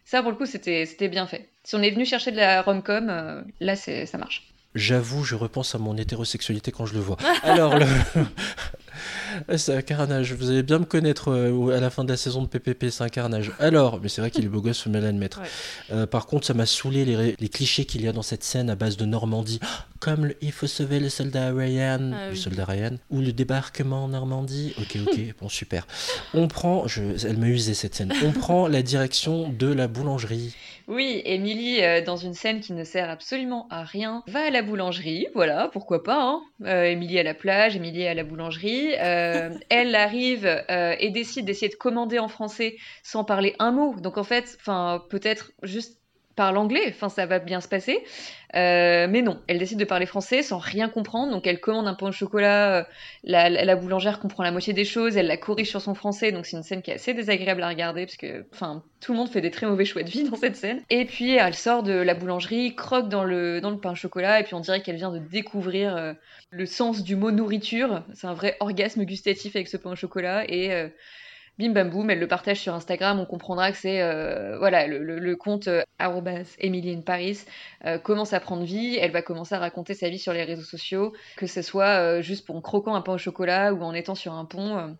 [0.05, 1.49] ça, pour le coup, c'était, c'était bien fait.
[1.63, 4.43] Si on est venu chercher de la rom-com, euh, là, c'est, ça marche.
[4.77, 7.17] J'avoue, je repense à mon hétérosexualité quand je le vois.
[7.43, 7.85] Alors, le...
[9.57, 10.33] c'est un carnage.
[10.33, 13.03] Vous allez bien me connaître euh, à la fin de la saison de PPP, c'est
[13.03, 13.51] un carnage.
[13.59, 15.41] Alors, mais c'est vrai qu'il est beau gosse, faut mal l'admettre.
[15.41, 15.47] Ouais.
[15.91, 18.75] Euh, par contre, ça m'a saoulé les, clichés qu'il y a dans cette scène à
[18.75, 19.59] base de Normandie,
[19.99, 24.05] comme le il faut sauver le soldat Ryan, Ah le soldat Ryan, ou le débarquement
[24.05, 24.73] en Normandie.
[24.79, 25.87] Ok, ok, bon, super.
[26.33, 28.13] On prend, je, elle m'a usé cette scène.
[28.23, 30.53] On prend la direction de la boulangerie.
[30.87, 34.61] Oui, Émilie, euh, dans une scène qui ne sert absolument à rien, va à la
[34.61, 36.21] boulangerie, voilà, pourquoi pas.
[36.23, 36.41] Hein.
[36.63, 38.93] Euh, Émilie à la plage, Émilie à la boulangerie.
[38.99, 43.95] Euh, elle arrive et décide d'essayer de commander en français sans parler un mot.
[43.99, 44.57] Donc en fait,
[45.09, 45.99] peut-être juste
[46.37, 48.01] par l'anglais, enfin ça va bien se passer.
[48.55, 51.33] Euh, mais non, elle décide de parler français sans rien comprendre.
[51.33, 52.77] Donc elle commande un pain au chocolat.
[52.77, 52.83] euh,
[53.23, 55.17] La, la- la boulangère comprend la moitié des choses.
[55.17, 56.31] Elle la corrige sur son français.
[56.31, 58.45] Donc c'est une scène qui est assez désagréable à regarder parce que,
[59.01, 60.81] tout le monde fait des très mauvais choix de vie dans cette scène.
[60.89, 64.53] Et puis elle sort de la boulangerie, croque dans le pain au chocolat et puis
[64.53, 66.13] on dirait qu'elle vient de découvrir euh,
[66.51, 68.03] le sens du mot nourriture.
[68.13, 70.71] C'est un vrai orgasme gustatif avec ce pain au chocolat et
[71.59, 74.99] bim bam boum, elle le partage sur Instagram, on comprendra que c'est euh, voilà le,
[75.03, 77.39] le- le compte euh, arrobas Emily in Paris
[77.85, 80.61] euh, commence à prendre vie, elle va commencer à raconter sa vie sur les réseaux
[80.63, 83.93] sociaux, que ce soit euh, juste pour en croquant un pain au chocolat ou en
[83.93, 84.95] étant sur un pont.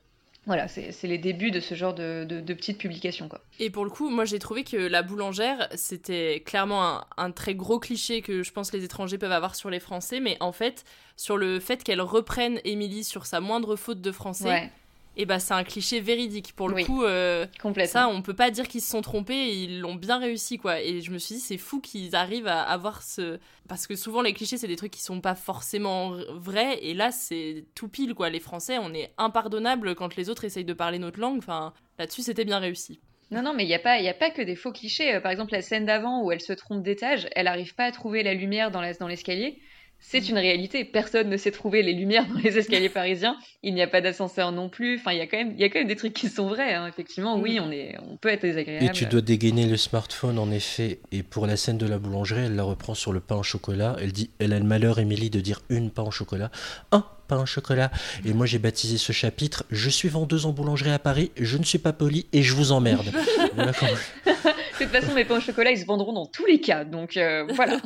[0.48, 3.42] voilà, c'est c'est les débuts de ce genre de, de- de petites publications quoi.
[3.60, 7.54] Et pour le coup, moi j'ai trouvé que la boulangère, c'était clairement un, un très
[7.54, 10.86] gros cliché que je pense les étrangers peuvent avoir sur les Français, mais en fait,
[11.18, 14.72] sur le fait qu'elle reprenne Émilie sur sa moindre faute de français, Ouais,
[15.18, 16.54] et bah c'est un cliché véridique.
[16.56, 16.86] Pour le Oui.
[16.86, 17.92] coup, euh, complètement.
[18.02, 20.80] ça on peut pas dire qu'ils se sont trompés, et ils l'ont bien réussi quoi.
[20.82, 23.40] Et je me suis dit, c'est fou qu'ils arrivent à avoir ce.
[23.68, 27.12] Parce que souvent les clichés, c'est des trucs qui sont pas forcément vrais, et là
[27.12, 28.30] c'est tout pile quoi.
[28.30, 32.22] Les Français, on est impardonnable quand les autres essayent de parler notre langue, enfin là-dessus
[32.22, 33.00] c'était bien réussi.
[33.30, 35.16] Non, non, mais il n'y a, pas- y a pas que des faux clichés.
[35.16, 37.92] Euh, Par exemple, la scène d'avant où elle se trompe d'étage, elle n'arrive pas à
[37.92, 39.60] trouver la lumière dans l'escalier.
[40.00, 40.86] C'est une réalité.
[40.86, 43.36] Personne ne sait trouver les lumières dans les escaliers parisiens.
[43.62, 44.98] Il n'y a pas d'ascenseur non plus.
[45.00, 46.48] Enfin, il y, a quand même- il y a quand même des trucs qui sont
[46.48, 46.74] vrais.
[46.74, 46.88] hein.
[46.88, 48.86] Effectivement, oui, on, est, on peut être désagréable.
[48.86, 51.00] Et tu dois dégainer le smartphone en effet.
[51.12, 53.98] Et pour la scène de la boulangerie, elle la reprend sur le pain au chocolat.
[54.00, 56.52] Elle dit, elle a le malheur, Émilie, de dire une pain au chocolat.
[56.94, 57.92] Un pain au chocolat.
[58.26, 59.66] Et moi, j'ai baptisé ce chapitre.
[59.72, 61.32] Je suis vendeuse en boulangerie à Paris.
[61.36, 63.12] Je ne suis pas polie et je vous emmerde.
[63.56, 63.92] Voilà comment-
[64.80, 66.86] De toute façon, mes pains au chocolat, ils se vendront dans tous les cas.
[66.86, 67.80] Donc euh, voilà.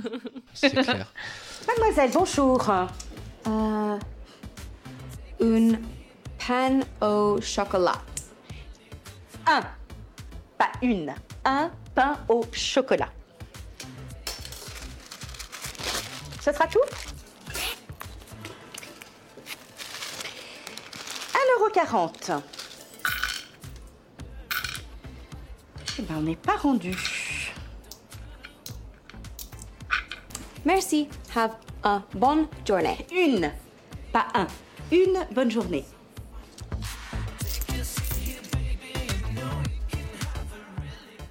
[0.54, 1.13] C'est clair.
[1.67, 2.69] Mademoiselle, bonjour.
[3.47, 3.97] Euh,
[5.39, 5.80] une
[6.45, 8.02] panne au chocolat.
[9.45, 9.62] Un,
[10.58, 11.13] pas une,
[11.45, 13.10] un pain au chocolat.
[16.41, 16.80] Ce sera tout?
[21.74, 22.41] 1,40€.
[26.00, 26.95] Eh ben, on n'est pas rendu.
[30.65, 31.08] Merci.
[31.36, 31.52] Have
[31.84, 32.97] a bonne journée.
[33.12, 33.52] Une,
[34.12, 34.47] pas un.
[34.91, 35.86] Une bonne journée.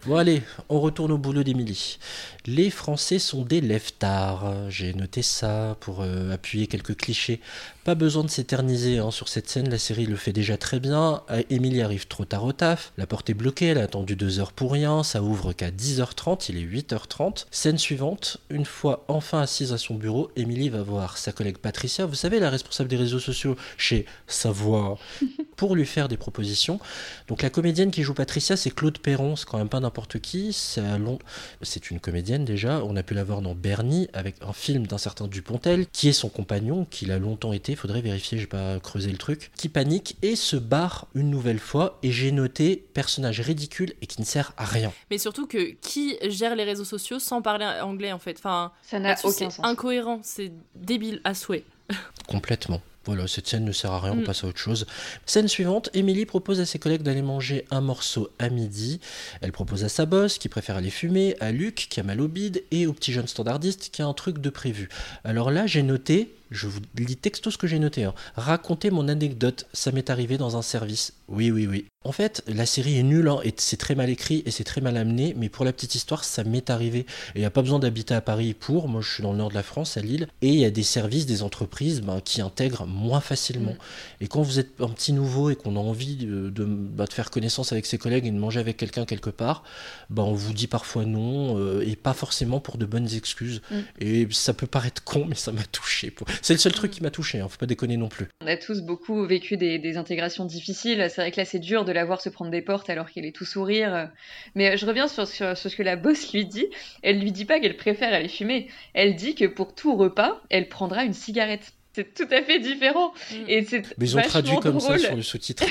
[0.07, 1.99] Bon allez, on retourne au boulot d'Émilie.
[2.47, 4.71] Les Français sont des lève-tard.
[4.71, 7.41] J'ai noté ça pour euh, appuyer quelques clichés.
[7.83, 11.23] Pas besoin de s'éterniser hein, sur cette scène, la série le fait déjà très bien.
[11.31, 14.39] Euh, Émilie arrive trop tard au taf, la porte est bloquée, elle a attendu deux
[14.39, 17.47] heures pour rien, ça ouvre qu'à 10h30, il est 8h30.
[17.51, 22.05] Scène suivante, une fois enfin assise à son bureau, Émilie va voir sa collègue Patricia,
[22.05, 24.99] vous savez, la responsable des réseaux sociaux chez Savoir,
[25.57, 26.81] pour lui faire des propositions.
[27.29, 30.53] Donc la comédienne qui joue Patricia, c'est Claude Perron, c'est quand même pas n'importe qui.
[30.53, 34.99] C'est une comédienne déjà, on a pu la voir dans Bernie avec un film d'un
[34.99, 39.11] certain Dupontel, qui est son compagnon, qu'il a longtemps été, faudrait vérifier, j'ai pas creusé
[39.11, 43.93] le truc, qui panique et se barre une nouvelle fois, et j'ai noté personnage ridicule
[44.03, 44.93] et qui ne sert à rien.
[45.11, 48.37] Mais surtout que qui gère les réseaux sociaux sans parler anglais en fait?
[48.39, 49.61] Enfin, Ça n'a aucun c'est sens.
[49.63, 51.65] incohérent, c'est débile à souhait.
[52.29, 52.81] Complètement.
[53.07, 54.25] Voilà, cette scène ne sert à rien, on Mm.
[54.25, 54.87] passe à autre chose.
[55.25, 59.01] Scène suivante, Émilie propose à ses collègues d'aller manger un morceau à midi.
[59.41, 62.29] Elle propose à sa boss, qui préfère aller fumer, à Luc, qui a mal au
[62.29, 64.91] bide, et au petit jeune standardiste, qui a un truc de prévu.
[65.25, 68.15] Alors là, j'ai noté, je vous lis texto ce que j'ai noté, hein.
[68.37, 71.13] raconter mon anecdote, ça m'est arrivé dans un service.
[71.29, 71.87] Oui, oui, oui.
[72.03, 74.81] En fait, la série est nulle, hein, et c'est très mal écrit, et c'est très
[74.81, 77.01] mal amené, mais pour la petite histoire, ça m'est arrivé.
[77.01, 79.39] Et il n'y a pas besoin d'habiter à Paris pour, moi je suis dans le
[79.39, 82.21] nord de la France, à Lille, et il y a des services, des entreprises ben,
[82.23, 83.77] qui intègrent moins facilement.
[84.23, 87.13] Et quand vous êtes un petit nouveau et qu'on a envie de, de, bah, de
[87.13, 89.63] faire connaissance avec ses collègues et de manger avec quelqu'un quelque part,
[90.09, 93.61] bah, on vous dit parfois non, euh, et pas forcément pour de bonnes excuses.
[93.71, 93.77] Mm.
[94.01, 96.11] Et ça peut paraître con, mais ça m'a touché.
[96.11, 98.27] pour- C'est le seul truc qui m'a touché, hein, faut pas déconner non plus.
[98.43, 101.07] On a tous beaucoup vécu des, des intégrations difficiles.
[101.11, 103.25] C'est vrai que là, c'est dur de la voir se prendre des portes alors qu'elle
[103.27, 104.11] est tout sourire.
[104.55, 106.67] Mais euh, je reviens sur, sur- sur ce que la boss lui dit.
[107.03, 108.69] Elle lui dit pas qu'elle préfère aller fumer.
[108.95, 111.73] Elle dit que pour tout repas, elle prendra une cigarette.
[111.93, 113.13] C'est tout à fait différent.
[113.49, 115.65] Et c'est Mais ils ont traduit comme ça sur le sous-titre.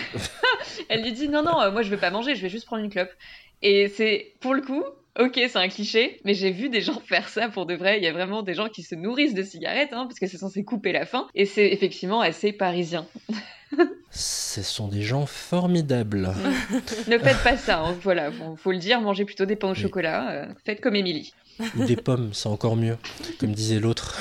[0.89, 2.83] Elle lui dit non, non, euh, moi je veux pas manger, je vais juste prendre
[2.83, 3.11] une clope.
[3.61, 4.83] Et c'est, pour le coup,
[5.19, 7.97] ok, c'est un cliché, mais j'ai vu des gens faire ça pour de vrai.
[7.97, 10.37] Il y a vraiment des gens qui se nourrissent de cigarettes, hein, parce que c'est
[10.37, 11.27] censé couper la faim.
[11.35, 13.05] Et c'est effectivement assez parisien.
[14.09, 16.33] Ce sont des gens formidables.
[17.07, 19.75] ne faites pas ça, hein, voilà, faut, faut le dire, mangez plutôt des pains au
[19.75, 21.33] chocolat, euh, faites comme Émilie.
[21.77, 22.97] Ou des pommes, c'est encore mieux,
[23.39, 24.17] comme disait l'autre.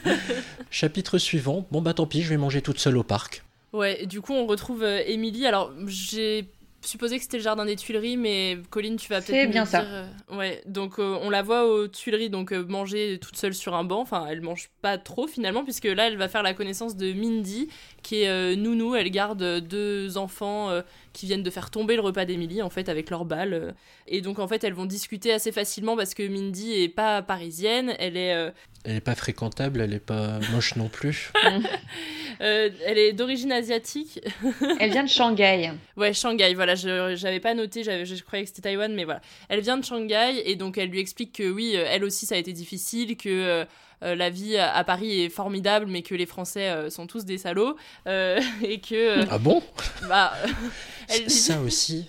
[0.70, 1.66] Chapitre suivant.
[1.72, 3.42] Bon bah tant pis, je vais manger toute seule au parc.
[3.72, 5.46] Ouais, du coup, on retrouve euh, Émilie.
[5.46, 6.48] Alors, j'ai
[6.80, 9.64] supposé que c'était le jardin des Tuileries, mais Colline, tu vas C'est peut-être nous bien
[9.66, 9.80] ça.
[9.82, 9.88] dire,
[10.30, 13.74] euh, ouais, donc euh, on la voit aux Tuileries, donc euh, manger toute seule sur
[13.74, 14.00] un banc.
[14.00, 17.68] Enfin, elle mange pas trop finalement, puisque là, elle va faire la connaissance de Mindy,
[18.02, 18.94] qui est euh, nounou.
[18.94, 20.70] Elle garde deux enfants
[21.18, 23.52] qui viennent de faire tomber le repas d'Émilie, en fait, avec leur balle.
[23.54, 23.72] euh.
[24.06, 27.92] Et donc, en fait, elles vont discuter assez facilement parce que Mindy est pas parisienne.
[27.98, 28.50] Elle est, euh,
[28.84, 31.32] Elle est pas fréquentable, elle est pas moche non plus.
[32.40, 34.20] euh, elle est d'origine asiatique.
[34.80, 35.72] Elle vient de Shanghai.
[35.96, 39.20] Ouais, Shanghai, voilà, je j'avais pas noté, j'avais- je croyais que c'était Taïwan, mais voilà.
[39.48, 42.38] Elle vient de Shanghai et donc elle lui explique que oui, elle aussi ça a
[42.38, 43.66] été difficile, que
[44.02, 47.76] la vie à, Paris est formidable, mais que les Français euh, sont tous des salauds
[48.06, 49.20] euh, et que.
[49.22, 49.62] euh, Ah bon?
[50.08, 50.32] Bah.
[51.08, 52.06] elle dit- Ça aussi,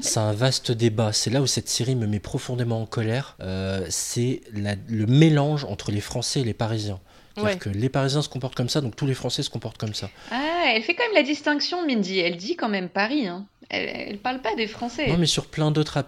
[0.00, 1.12] c'est un vaste débat.
[1.12, 3.36] C'est là où cette série me met profondément en colère.
[3.40, 7.00] Euh, c'est le mélange entre les Français et les Parisiens.
[7.34, 7.58] C'est-à-dire Ouais.
[7.58, 10.08] que les Parisiens se comportent comme ça, donc tous les Français se comportent comme ça.
[10.30, 12.18] Ah, elle fait quand même la distinction, Mindy.
[12.18, 13.26] Elle dit quand même Paris.
[13.26, 13.46] Hein.
[13.68, 15.06] Elle, elle parle pas des Français.
[15.08, 15.98] Non, mais sur plein d'autres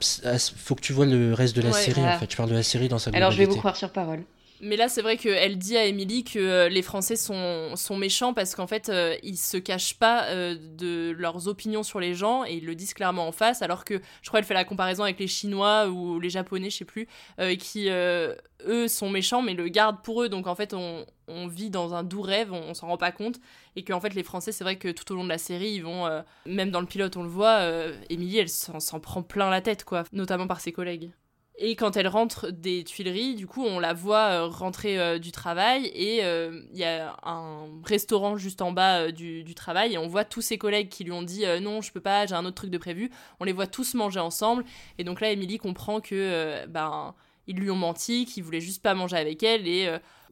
[0.57, 1.75] faut que tu vois le reste de la Ouais.
[1.83, 2.15] série Ah.
[2.17, 2.31] en fait.
[2.31, 3.59] Je parle de la série dans sa Alors je vais vous globalité.
[3.61, 4.23] croire sur parole.
[4.61, 8.35] Mais là, c'est vrai qu'elle dit à Émilie que euh, les Français sont, sont méchants
[8.35, 12.45] parce qu'en fait, euh, ils se cachent pas euh, de leurs opinions sur les gens
[12.45, 13.63] et ils le disent clairement en face.
[13.63, 16.79] Alors que je crois qu'elle fait la comparaison avec les Chinois ou les Japonais, je
[16.79, 17.07] sais plus,
[17.39, 20.29] euh, qui eux sont méchants mais le gardent pour eux.
[20.29, 21.07] Donc en fait, on,
[21.47, 23.39] vit dans un doux rêve, on, s'en rend pas compte.
[23.77, 25.85] Et qu'en fait, les Français, c'est vrai que tout au long de la série, ils
[25.85, 26.09] vont,
[26.47, 27.61] même dans le pilote, on le voit,
[28.09, 31.13] Émilie, elle s'en prend plein la tête, quoi, notamment par ses collègues.
[31.61, 35.33] Et quand elle rentre des Tuileries, du coup, on la voit euh, rentrer euh, du
[35.33, 39.99] travail et euh, il y a un restaurant juste en bas du, du travail et
[39.99, 42.45] on voit tous ses collègues qui lui ont dit non, je peux pas, j'ai un
[42.45, 43.11] autre truc de prévu.
[43.41, 44.65] On les voit tous manger ensemble
[44.99, 47.15] et donc là, Émilie comprend que ben
[47.49, 49.91] ils lui ont menti, qu'ils voulaient juste pas manger avec elle et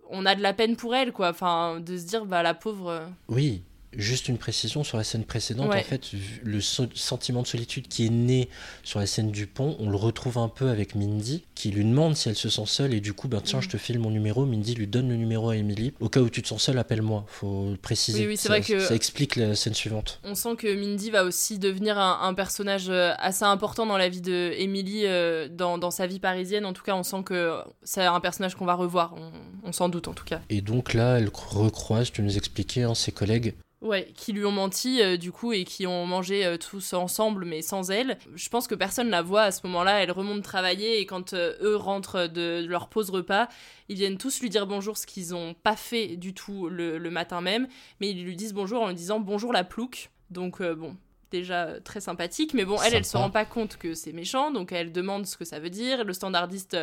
[0.08, 1.30] on a de la peine pour elle, quoi.
[1.30, 3.08] Enfin, de se dire bah la pauvre.
[3.28, 5.68] Oui, juste une précision sur la scène précédente.
[5.70, 5.80] Ouais.
[5.80, 6.10] En fait,
[6.42, 8.48] le so- sentiment de solitude qui est né
[8.82, 12.16] sur la scène du pont, on le retrouve un peu avec Mindy, qui lui demande
[12.16, 12.92] si elle se sent seule.
[12.94, 13.42] Et du coup, ben, Mm.
[13.42, 14.44] tiens, je te file mon numéro.
[14.46, 15.92] Mindy lui donne le numéro à Emily.
[16.00, 17.24] Au cas où tu te sens seule, appelle-moi.
[17.28, 18.20] Faut le préciser.
[18.20, 20.20] Oui, oui, c'est Ça- vrai que- Ça explique la scène suivante.
[20.24, 24.08] On sent que Mindy va aussi devenir un, un personnage euh, assez important dans la
[24.08, 26.66] vie de Emily, euh, dans, dans sa vie parisienne.
[26.66, 29.14] En tout cas, on sent que c'est un personnage qu'on va revoir.
[29.16, 30.40] On, on s'en doute en tout cas.
[30.50, 33.54] Et donc là, elle recroise, tu nous expliquais, hein, ses collègues.
[33.86, 37.44] Ouais, qui lui ont menti euh, du coup et qui ont mangé euh, tous ensemble
[37.44, 38.18] mais sans elle.
[38.34, 40.02] Je pense que personne la voit à ce moment-là.
[40.02, 43.48] Elle remonte travailler et quand euh, eux rentrent de, de leur pause repas,
[43.88, 47.10] ils viennent tous lui dire bonjour, ce qu'ils ont pas fait du tout le, le
[47.10, 47.68] matin même.
[48.00, 50.10] Mais ils lui disent bonjour en lui disant bonjour la plouc.
[50.30, 50.96] Donc bon,
[51.30, 52.54] déjà très sympathique.
[52.54, 53.22] Mais bon, elle, elle se Sympa.
[53.24, 56.02] rend pas compte que c'est méchant, donc elle demande ce que ça veut dire.
[56.04, 56.76] Le standardiste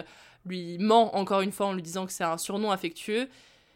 [0.46, 3.28] lui ment encore une fois en lui disant que c'est un surnom affectueux.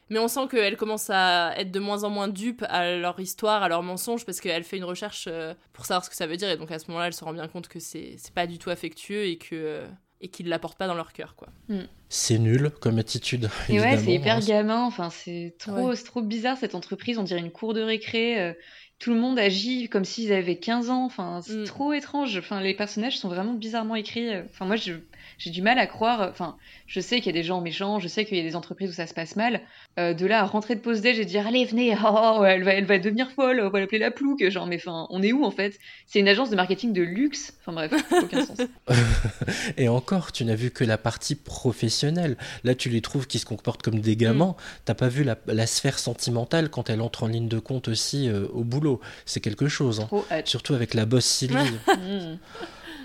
[0.10, 3.64] Mais on sent qu'elle commence à être de moins en moins dupe à leur histoire,
[3.64, 6.38] à leurs mensonges, parce qu'elle fait une recherche euh, pour savoir ce que ça veut
[6.38, 6.49] dire.
[6.49, 8.58] Et donc à ce moment-là, elle se rend bien compte que c'est c'est pas du
[8.58, 9.88] tout affectueux et que euh,
[10.20, 11.49] et qu'ils l'apportent pas dans leur cœur, quoi.
[11.70, 11.82] Mm.
[12.10, 13.49] C'est nul comme attitude.
[13.70, 14.45] Et ouais, c'est hyper hein.
[14.45, 14.84] gamin.
[14.84, 17.18] Enfin, c'est trop, trop bizarre cette entreprise.
[17.18, 18.41] On dirait une cour de récré.
[18.41, 18.53] euh,
[19.00, 21.06] tout le monde agit comme s'ils avaient 15 ans.
[21.06, 21.64] Enfin, c'est Mm.
[21.66, 22.36] trop étrange.
[22.38, 24.30] Enfin, les personnages sont vraiment bizarrement écrits.
[24.50, 24.93] Enfin, moi, je-
[25.38, 26.28] j'ai du mal à croire.
[26.32, 28.00] Enfin, je sais qu'il y a des gens méchants.
[28.00, 29.62] Je sais qu'il y a des entreprises où ça se passe mal.
[30.00, 32.74] Euh, de là à rentrer de pause déj et dire allez venez, oh, elle va,
[32.74, 33.62] elle va devenir folle.
[33.64, 34.48] On va l'appeler la plouque.
[34.50, 35.78] Genre, mais enfin, on est où en fait?
[36.08, 37.54] C'est une agence de marketing de luxe.
[37.62, 37.91] Enfin bref,
[38.24, 38.58] aucun sens.
[39.78, 42.38] Et encore, tu n'as vu que la partie professionnelle.
[42.64, 44.56] Là, tu les trouves qui se comportent comme des gamins.
[44.86, 48.28] T'as pas vu la, la sphère sentimentale quand elle entre en ligne de compte aussi
[48.30, 48.87] euh, au boulot?
[49.26, 50.00] C'est quelque chose.
[50.02, 50.08] hein.
[50.46, 51.58] Surtout avec la boss Sylvie.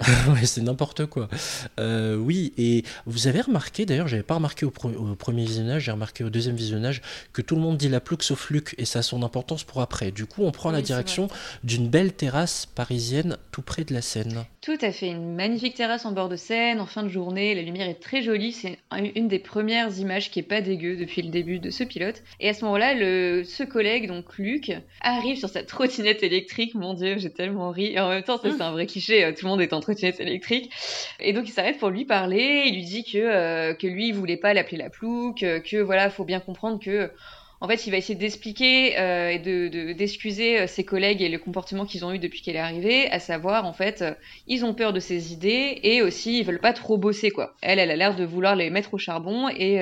[0.28, 1.28] Ouais, c'est n'importe quoi.
[1.80, 6.24] Euh, oui, et vous avez remarqué, d'ailleurs, j'avais pas remarqué au, premier visionnage, j'ai remarqué
[6.24, 9.02] au deuxième visionnage que tout le monde dit la plouque sauf Luc, et ça a
[9.02, 10.10] son importance pour après.
[10.10, 11.28] Du coup, on prend la Oui, direction
[11.64, 14.44] d'une belle terrasse parisienne tout près de la Seine.
[14.60, 17.62] Tout à fait, une magnifique terrasse en bord de Seine, en fin de journée, la
[17.62, 21.22] lumière est très jolie, c'est un- une des premières images qui est pas dégueu depuis
[21.22, 22.22] le début de ce pilote.
[22.40, 22.94] Et à ce moment-là,
[23.44, 28.00] ce collègue, donc Luc, arrive sur sa trottinette électrique, mon dieu, j'ai tellement ri, et
[28.00, 30.70] en même temps, c'est un vrai cliché, euh, tout le monde est en électrique.
[31.20, 34.14] Et donc il s'arrête pour lui parler, il lui dit que, euh, que lui, il
[34.14, 37.10] voulait pas l'appeler la plouque, euh, que voilà, faut bien comprendre que...
[37.64, 41.38] En fait, il va essayer d'expliquer euh, et de, de- d'excuser ses collègues et le
[41.38, 44.04] comportement qu'ils ont eu depuis qu'elle est arrivée, à savoir, en fait,
[44.48, 47.54] ils ont peur de ses idées et aussi ils veulent pas trop bosser, quoi.
[47.62, 49.78] Elle, elle a l'air de vouloir les mettre au charbon et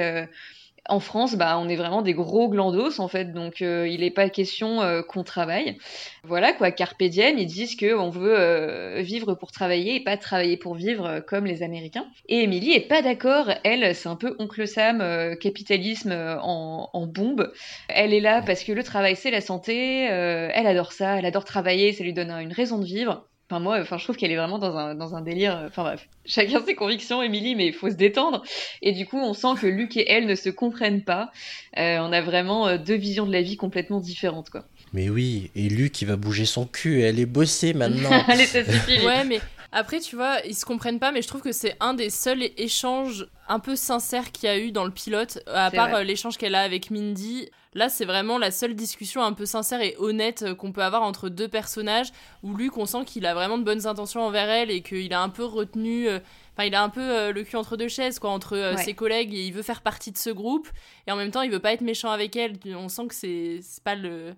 [0.90, 4.10] en France, bah, on est vraiment des gros glandos, en fait, donc euh, il n'est
[4.10, 5.78] pas question euh, qu'on travaille.
[6.24, 10.74] Voilà, quoi, Carpe ils disent qu'on veut euh, vivre pour travailler et pas travailler pour
[10.74, 12.06] vivre comme les Américains.
[12.28, 17.52] Et Emily est pas d'accord, elle, c'est un peu oncle Sam, capitalisme en, en bombe.
[17.88, 21.44] Elle est là parce que le travail, c'est la santé, elle adore ça, elle adore
[21.44, 23.29] travailler, ça lui donne une raison de vivre.
[23.50, 25.56] Enfin, moi, enfin, je trouve qu'elle est vraiment dans un, dans un délire.
[25.56, 26.06] euh, Enfin, bref.
[26.24, 28.44] Chacun ses convictions, Émilie, mais il faut se détendre.
[28.80, 31.32] Et du coup, on sent que Luc et elle ne se comprennent pas.
[31.76, 34.64] Euh, on a vraiment euh, deux visions de la vie complètement différentes, quoi.
[34.92, 38.10] Mais oui, et Luc, il va bouger son cul, et elle est bossée maintenant.
[38.28, 38.96] Allez, ça suffit.
[38.98, 39.06] Luc.
[39.06, 39.40] Ouais, mais
[39.72, 42.42] après, tu vois, ils se comprennent pas, mais je trouve que c'est un des seuls
[42.56, 46.36] échanges un peu sincères qu'il y a eu dans le pilote, à part euh, l'échange
[46.38, 47.48] qu'elle a avec Mindy.
[47.74, 51.02] Là, c'est vraiment la seule discussion un peu sincère et honnête euh, qu'on peut avoir
[51.02, 52.10] entre deux personnages,
[52.42, 55.20] où Luc, on sent qu'il a vraiment de bonnes intentions envers elle et qu'il a
[55.22, 56.08] un peu retenu.
[56.08, 56.18] euh,
[56.56, 58.82] Enfin, il a un peu le cul entre deux chaises, quoi, entre Ouais.
[58.82, 60.68] ses collègues, et il veut faire partie de ce groupe,
[61.06, 62.58] et en même temps, il veut pas être méchant avec elle.
[62.76, 64.34] On sent que c'est pas le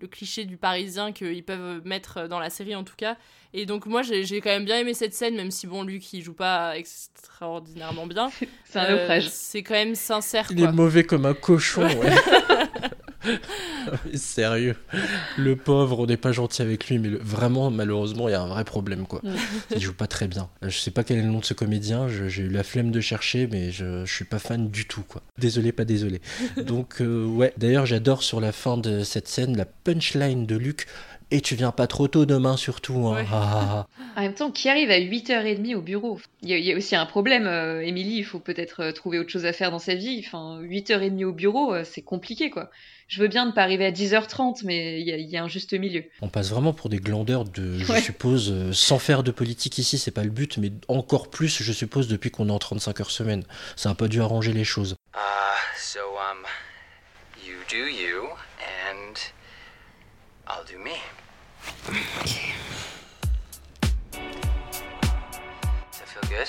[0.00, 3.16] le cliché du parisien qu'ils peuvent mettre dans la série en tout cas.
[3.54, 6.12] Et donc moi j'ai j'ai quand même bien aimé cette scène, même si bon Luc
[6.12, 8.30] il joue pas extraordinairement bien.
[8.64, 9.28] C'est un Euh, naufrage.
[9.28, 10.68] C'est quand même sincère Il quoi.
[10.68, 12.10] est mauvais comme un cochon, ouais.
[13.24, 14.76] Mais Sérieux,
[15.36, 18.42] le pauvre, on n'est pas gentil avec lui, mais le- vraiment, malheureusement, il y a
[18.42, 19.20] un vrai problème, quoi.
[19.22, 19.34] Mm.
[19.76, 20.48] Il joue pas très bien.
[20.62, 23.00] Je sais pas quel est le nom de ce comédien, j'ai eu la flemme de
[23.00, 25.22] chercher, mais je, je suis pas fan du tout, quoi.
[25.38, 26.20] Désolé, pas désolé.
[26.66, 30.86] Donc, euh, ouais, d'ailleurs, j'adore sur la fin de cette scène la punchline de Luc.
[31.32, 33.08] Et tu viens pas trop tôt demain, surtout.
[33.08, 33.16] Hein.
[33.16, 33.26] Ouais.
[33.32, 36.20] Ah, ah, En même temps, qui arrive à 8h30 au bureau?
[36.42, 38.92] Il y, a, il y a aussi un problème, euh, Émilie, il faut peut-être euh,
[38.92, 40.22] trouver autre chose à faire dans sa vie.
[40.24, 42.70] Enfin, 8h30 au bureau, euh, c'est compliqué, quoi.
[43.08, 45.42] Je veux bien ne pas arriver à 10h30, mais il y, a- il y a
[45.42, 46.04] un juste milieu.
[46.22, 48.00] On passe vraiment pour des glandeurs de, je Ouais.
[48.00, 52.06] suppose, sans faire de politique ici, c'est pas le but, mais encore plus, je suppose,
[52.06, 53.42] depuis qu'on est en 35 heures semaine.
[53.74, 54.94] Ça a pas dû arranger les choses.
[55.14, 55.18] Uh,
[55.76, 56.44] so, um,
[57.44, 58.28] you do you,
[60.46, 60.96] I'll do me.
[65.90, 66.48] Does that feel good?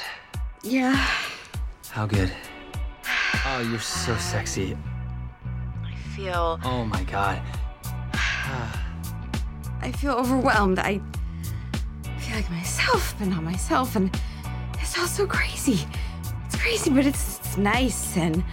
[0.63, 0.95] Yeah.
[1.89, 2.31] How good?
[3.45, 4.77] Oh, you're so sexy.
[5.83, 7.41] I feel Oh my god.
[9.81, 10.79] I feel overwhelmed.
[10.79, 10.99] I
[12.19, 14.13] feel like myself, but not myself, and
[14.79, 15.79] it's all so crazy.
[16.45, 18.43] It's crazy, but it's, it's nice and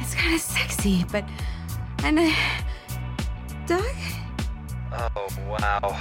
[0.00, 1.24] it's kind of sexy, but
[2.04, 2.32] and uh,
[3.66, 3.94] Doug,
[4.94, 5.94] Oh, wow.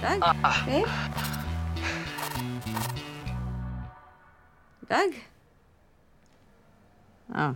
[0.00, 0.20] Doug,
[0.66, 0.86] babe,
[4.88, 5.14] Doug?
[7.36, 7.50] Oh.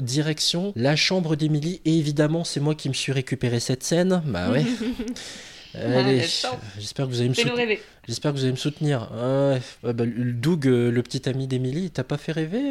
[0.00, 4.22] Direction la chambre d'Émilie, et évidemment, c'est moi qui me suis récupéré cette scène.
[4.26, 4.64] Bah ouais.
[5.80, 6.56] Allez, Ah, chance.
[6.78, 7.78] j'espère que vous allez me soutenir.
[8.06, 9.08] J'espère que vous allez me soutenir.
[9.12, 9.54] Ah.
[9.86, 12.62] Ah bah, Doug, euh, le petit ami d'Émilie, t'as pas fait rêver,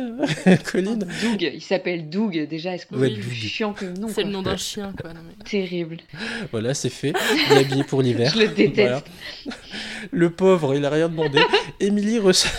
[0.47, 4.23] euh, Colline Doug, il s'appelle Doug, déjà, est-ce qu'on Ouais, est chiant que non C'est
[4.23, 5.13] le nom d'un chien quoi.
[5.13, 5.97] non, mais- Terrible.
[6.51, 7.13] Voilà, c'est fait.
[7.51, 8.31] Il est habillé pour l'hiver.
[8.33, 8.75] Je le déteste.
[9.45, 9.57] Voilà.
[10.11, 11.39] Le pauvre, il a rien demandé.
[11.79, 12.51] Émilie reçoit.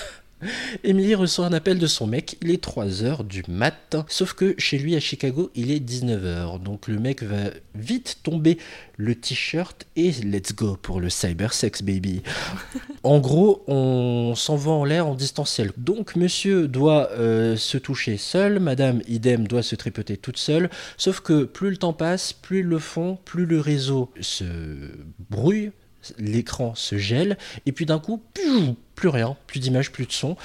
[0.84, 4.04] Emily reçoit un appel de son mec, il est 3h du matin.
[4.08, 6.62] Sauf que chez lui à Chicago, il est 19h.
[6.62, 8.58] Donc le mec va vite tomber
[8.96, 12.22] le t-shirt et let's go pour le cyber sex baby.
[13.02, 15.72] en gros, on s'envoie en l'air en distanciel.
[15.76, 20.70] Donc monsieur doit euh, se toucher seul, madame idem doit se tripoter toute seule.
[20.96, 24.44] Sauf que plus le temps passe, plus ils le font, plus le réseau se
[25.30, 25.72] brouille,
[26.18, 27.36] l'écran se gèle,
[27.66, 28.22] et puis d'un coup,
[28.98, 30.36] plus rien, plus d'image, plus de son.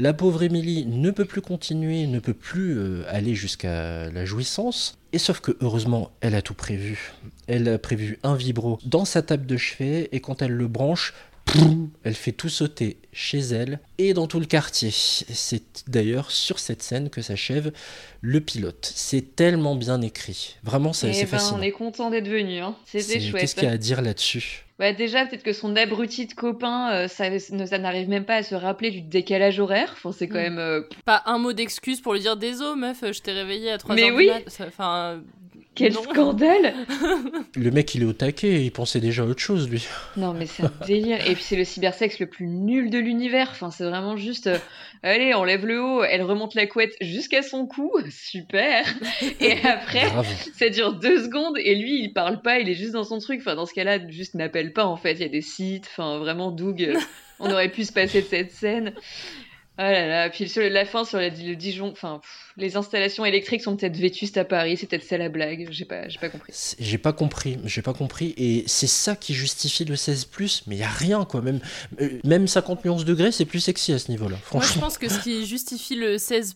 [0.00, 4.98] La pauvre Émilie ne peut plus continuer, ne peut plus euh, aller jusqu'à la jouissance.
[5.12, 7.12] Et sauf que heureusement, elle a tout prévu.
[7.46, 11.14] Elle a prévu un vibro dans sa table de chevet, et quand elle le branche,
[12.04, 14.90] elle fait tout sauter chez elle et dans tout le quartier.
[14.92, 17.72] C'est d'ailleurs sur cette scène que s'achève
[18.20, 18.92] le pilote.
[18.94, 20.56] C'est tellement bien écrit.
[20.62, 21.58] Vraiment, c'est Eh c'est ben, fascinant.
[21.58, 22.58] on est content d'être venu.
[22.58, 22.76] Hein.
[22.86, 23.40] C'était C'est- chouette.
[23.40, 24.64] Qu'est-ce qu'il y a à dire là-dessus?
[24.80, 28.36] Bah déjà, peut-être que son abruti de copain, euh, ça, ne- ça n'arrive même pas
[28.36, 29.90] à se rappeler du décalage horaire.
[29.92, 30.42] Enfin, c'est quand Mm.
[30.42, 30.58] même...
[30.58, 33.94] euh, Pas un mot d'excuse pour lui dire désolé meuf, je t'ai réveillé à 3h
[33.94, 34.30] Mais du oui.
[34.66, 35.20] Enfin,
[35.80, 36.02] Quel non.
[36.02, 36.74] scandale
[37.56, 39.86] Le mec, il est au taquet, il pensait déjà à autre chose, lui.
[40.16, 41.18] Non, mais c'est un délire.
[41.28, 43.48] Et puis, c'est le cybersex le plus nul de l'univers.
[43.50, 44.46] Enfin, c'est vraiment juste.
[44.46, 44.58] euh,
[45.02, 47.90] allez, on lève le haut, elle remonte la couette jusqu'à son cou.
[48.10, 48.84] Super.
[49.40, 50.26] Et après, Grave.
[50.56, 51.56] ça dure deux secondes.
[51.58, 53.40] Et lui, il parle pas, il est juste dans son truc.
[53.40, 55.12] Enfin, dans ce cas-là, juste n'appelle pas, en fait.
[55.14, 55.86] Il y a des sites.
[55.90, 56.94] Enfin, vraiment, Doug,
[57.38, 58.92] on aurait pu se passer de cette scène.
[59.78, 63.24] Oh là là, puis sur la fin sur la- le Dijon, enfin, pff, les installations
[63.24, 66.28] électriques sont peut-être vétustes à Paris, c'est peut-être ça la blague, j'ai pas, j'ai pas
[66.28, 66.52] compris.
[66.78, 70.78] J'ai pas compris, j'ai pas compris, et c'est ça qui justifie le 16+, mais il
[70.78, 71.40] y a rien, quoi.
[71.40, 71.60] Même,
[72.00, 74.82] euh, même 50 nuances degrés, c'est plus sexy à ce niveau-là, Moi, je franchement.
[74.82, 76.54] pense que ce qui justifie le 16+,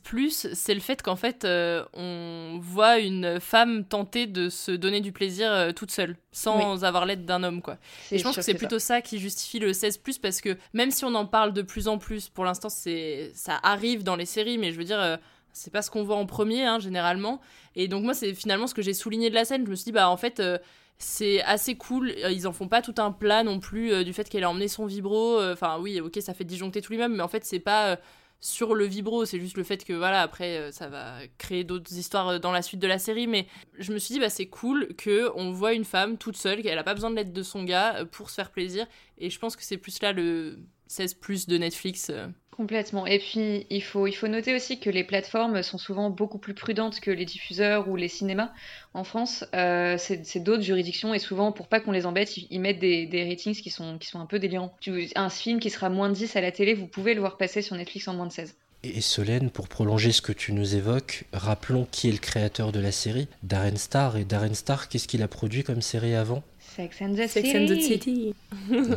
[0.55, 5.13] c'est le fait qu'en fait, euh, on voit une femme tenter de se donner du
[5.13, 7.79] plaisir euh, toute seule, sans avoir l'aide d'un homme, quoi.
[8.11, 9.01] Et je pense que c'est plutôt ça.
[9.01, 12.29] qui justifie le 16+, parce que même si on en parle de plus en plus,
[12.29, 15.01] pour l'instant, c'est ça arrive dans les séries, mais je veux dire...
[15.01, 15.17] euh,
[15.55, 17.41] c'est pas ce qu'on voit en premier, hein, généralement.
[17.77, 19.65] Et donc, moi, c'est finalement ce que j'ai souligné de la scène.
[19.65, 20.59] Je me suis dit, bah, en fait, euh,
[20.99, 22.11] c'est assez cool.
[22.25, 24.51] Euh, Ils en font pas tout un plat non plus euh, du fait qu'elle a
[24.51, 25.41] emmené son vibro.
[25.41, 27.99] Enfin, oui, ok, ça fait disjoncter tout l'immeuble, mais en fait, c'est pas
[28.41, 32.41] sur le vibro, c'est juste le fait que, voilà, après, ça va créer d'autres histoires
[32.41, 33.29] dans la suite de la série.
[33.29, 33.47] Mais
[33.79, 36.77] je me suis dit, bah, c'est cool que on voit une femme toute seule, qu'elle
[36.77, 38.87] a pas besoin de l'aide de son gars pour se faire plaisir.
[39.19, 42.11] Et je pense que c'est plus là le 16 plus de Netflix.
[42.57, 43.05] Complètement.
[43.07, 46.55] Et puis, il faut, il faut noter aussi que les plateformes sont souvent beaucoup plus
[46.55, 48.53] prudentes que les diffuseurs ou les cinémas.
[48.95, 52.79] En France, euh, c'est d'autres juridictions et souvent, pour pas qu'on les embête, ils, mettent
[52.79, 54.77] des, des ratings qui sont, qui sont un peu délirants.
[54.81, 57.37] Tu- Un film qui sera moins de 10 à la télé, vous pouvez le voir
[57.39, 58.57] passer sur Netflix en moins de 16.
[58.87, 62.81] Et Solène, pour prolonger ce que tu nous évoques, rappelons qui est le créateur de
[62.81, 64.17] la série, Darren Star.
[64.19, 66.43] Et Darren Star, qu'est-ce qu'il a produit comme série avant?
[66.77, 67.57] Sex and the Sex City.
[67.57, 68.35] and the City.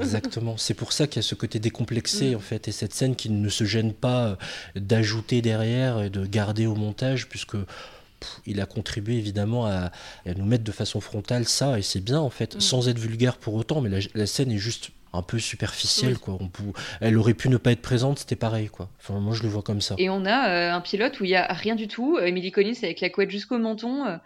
[0.02, 0.56] Exactement.
[0.58, 3.30] C'est pour ça qu'il y a ce côté décomplexé, en fait, et cette scène qui
[3.30, 4.36] ne se gêne pas euh,
[4.76, 9.92] d'ajouter derrière et de garder au montage, puisque pff, il a contribué évidemment à,
[10.26, 12.60] à nous mettre de façon frontale ça, et c'est bien, en fait, Mm.
[12.60, 16.20] sans être vulgaire pour autant, mais la, la scène est juste un peu superficielle, Oui.
[16.20, 16.38] quoi.
[16.40, 18.90] On pou- elle aurait pu ne pas être présente, c'était pareil, quoi.
[19.00, 19.96] Enfin, moi, je le vois comme ça.
[19.98, 22.18] Et on a euh, un pilote où il y a rien du tout.
[22.20, 24.06] Emily Collins avec la couette jusqu'au menton.
[24.06, 24.18] euh,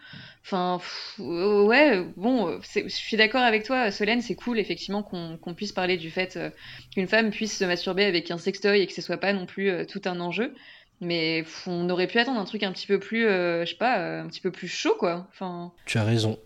[0.43, 5.71] Enfin, pff, ouais, bon, je suis d'accord avec toi, Solène, c'est cool effectivement qu'on puisse
[5.71, 6.49] parler du fait euh,
[6.95, 9.69] qu'une femme puisse se masturber avec un sextoy et que ce soit pas non plus
[9.69, 10.55] euh, tout un enjeu.
[10.99, 14.19] Mais pff, on aurait pu attendre un truc un petit peu plus, je sais pas,
[14.21, 15.27] un petit peu plus chaud, quoi.
[15.31, 16.37] Enfin, Tu as raison.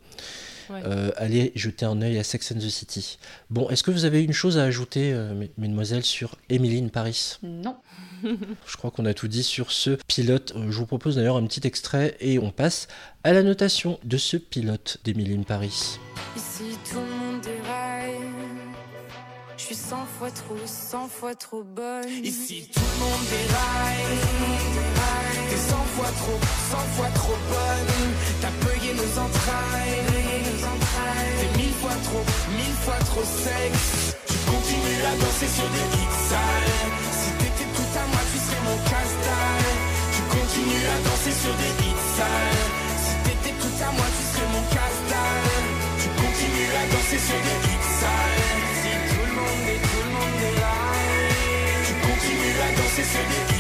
[0.69, 0.81] Ouais.
[0.85, 3.17] Euh, allez jeter un œil à Sex and the City.
[3.49, 6.87] Bon, est-ce que vous avez une chose à ajouter, euh, mes- mesdemoiselles, sur Emily in
[6.89, 7.37] Paris?
[7.43, 7.77] Non.
[8.23, 10.53] Je crois qu'on a tout dit sur ce pilote.
[10.55, 12.87] Euh, Je vous propose d'ailleurs un petit extrait et on passe
[13.23, 15.99] à la notation de ce pilote d'Emily in Paris.
[16.35, 18.13] Ici tout le monde déraille.
[19.57, 22.07] Je suis 100 fois trop, 100 fois trop bonne.
[22.23, 24.19] Ici tout le monde déraille.
[25.49, 26.39] T'es 100 fois trop,
[26.71, 28.11] 100 fois trop bonne.
[28.41, 28.74] T'as payé
[31.39, 32.25] T'es mille fois trop,
[32.57, 34.17] mille fois trop sexe.
[34.25, 36.73] Tu continues à danser sur des hits sales.
[37.13, 39.69] Si t'étais tout à moi, tu serais mon casse-dalle.
[40.09, 42.65] Tu continues à danser sur des hits sales.
[43.05, 45.69] Si t'étais tout à moi, tu serais mon casse-dalle.
[46.01, 48.65] Tu continues à danser sur des hits sales.
[48.81, 50.77] Si tout le monde est, tout le monde est là.
[51.85, 53.54] Tu continues à danser sur des hits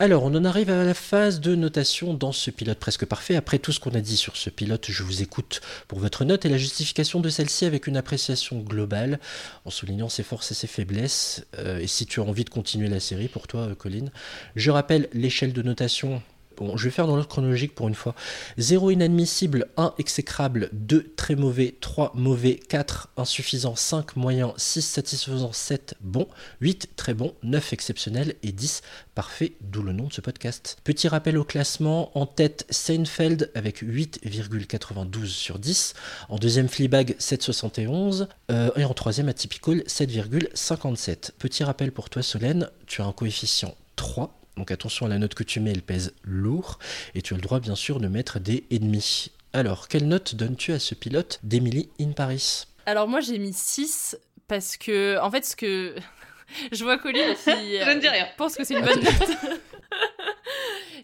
[0.00, 3.34] Alors, on en arrive à la phase de notation dans ce pilote presque parfait.
[3.34, 6.44] Après tout ce qu'on a dit sur ce pilote, je vous écoute pour votre note
[6.44, 9.18] et la justification de celle-ci avec une appréciation globale,
[9.64, 11.46] en soulignant ses forces et ses faiblesses.
[11.58, 14.12] Euh, et si tu as envie de continuer la série, pour toi, euh, Colline.
[14.54, 16.22] Je rappelle l'échelle de notation.
[16.58, 18.14] Bon, je vais faire dans l'ordre chronologique pour une fois.
[18.58, 25.52] 0 inadmissible, 1 exécrable, 2 très mauvais, 3 mauvais, 4 insuffisant, 5 moyen, 6 satisfaisant,
[25.52, 26.26] 7 bon,
[26.60, 28.82] 8 très bon, 9 exceptionnel et 10
[29.14, 30.78] parfait, d'où le nom de ce podcast.
[30.82, 35.94] Petit rappel au classement, en tête Seinfeld avec 8,92 sur 10,
[36.28, 41.32] en deuxième Fleabag 7,71 euh, et en troisième Atypical 7,57.
[41.38, 45.34] Petit rappel pour toi Solène, tu as un coefficient 3 donc attention à la note
[45.34, 46.78] que tu mets, elle pèse lourd.
[47.14, 49.30] Et tu as le droit bien sûr de mettre des ennemis.
[49.52, 52.64] Alors, quelle note donnes-tu à ce pilote d'Emily in Paris?
[52.86, 55.94] Alors moi j'ai mis 6 parce que en fait ce que
[56.72, 58.26] je vois Colline qui Je ne dis rien.
[58.36, 59.12] pense que c'est une bonne note.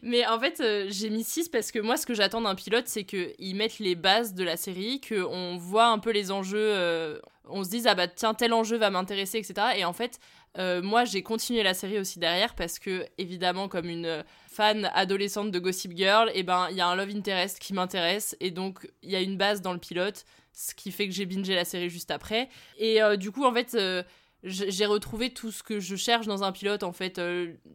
[0.03, 2.85] Mais en fait, euh, j'ai mis 6 parce que moi, ce que j'attends d'un pilote,
[2.89, 7.19] c'est qu'ils mettent les bases de la série, qu'on voit un peu les enjeux, euh,
[7.49, 9.55] on se dise, ah bah tiens, tel enjeu va m'intéresser, etc.
[9.76, 10.18] Et en fait,
[10.59, 15.51] euh, moi, j'ai continué la série aussi derrière parce que, évidemment, comme une fan adolescente
[15.51, 18.88] de Gossip Girl, et ben, il y a un love interest qui m'intéresse et donc
[19.03, 21.64] il y a une base dans le pilote, ce qui fait que j'ai bingé la
[21.64, 22.49] série juste après.
[22.78, 24.03] Et euh, du coup, en fait, euh,
[24.45, 27.20] j'ai retrouvé tout ce que je cherche dans un pilote, en fait,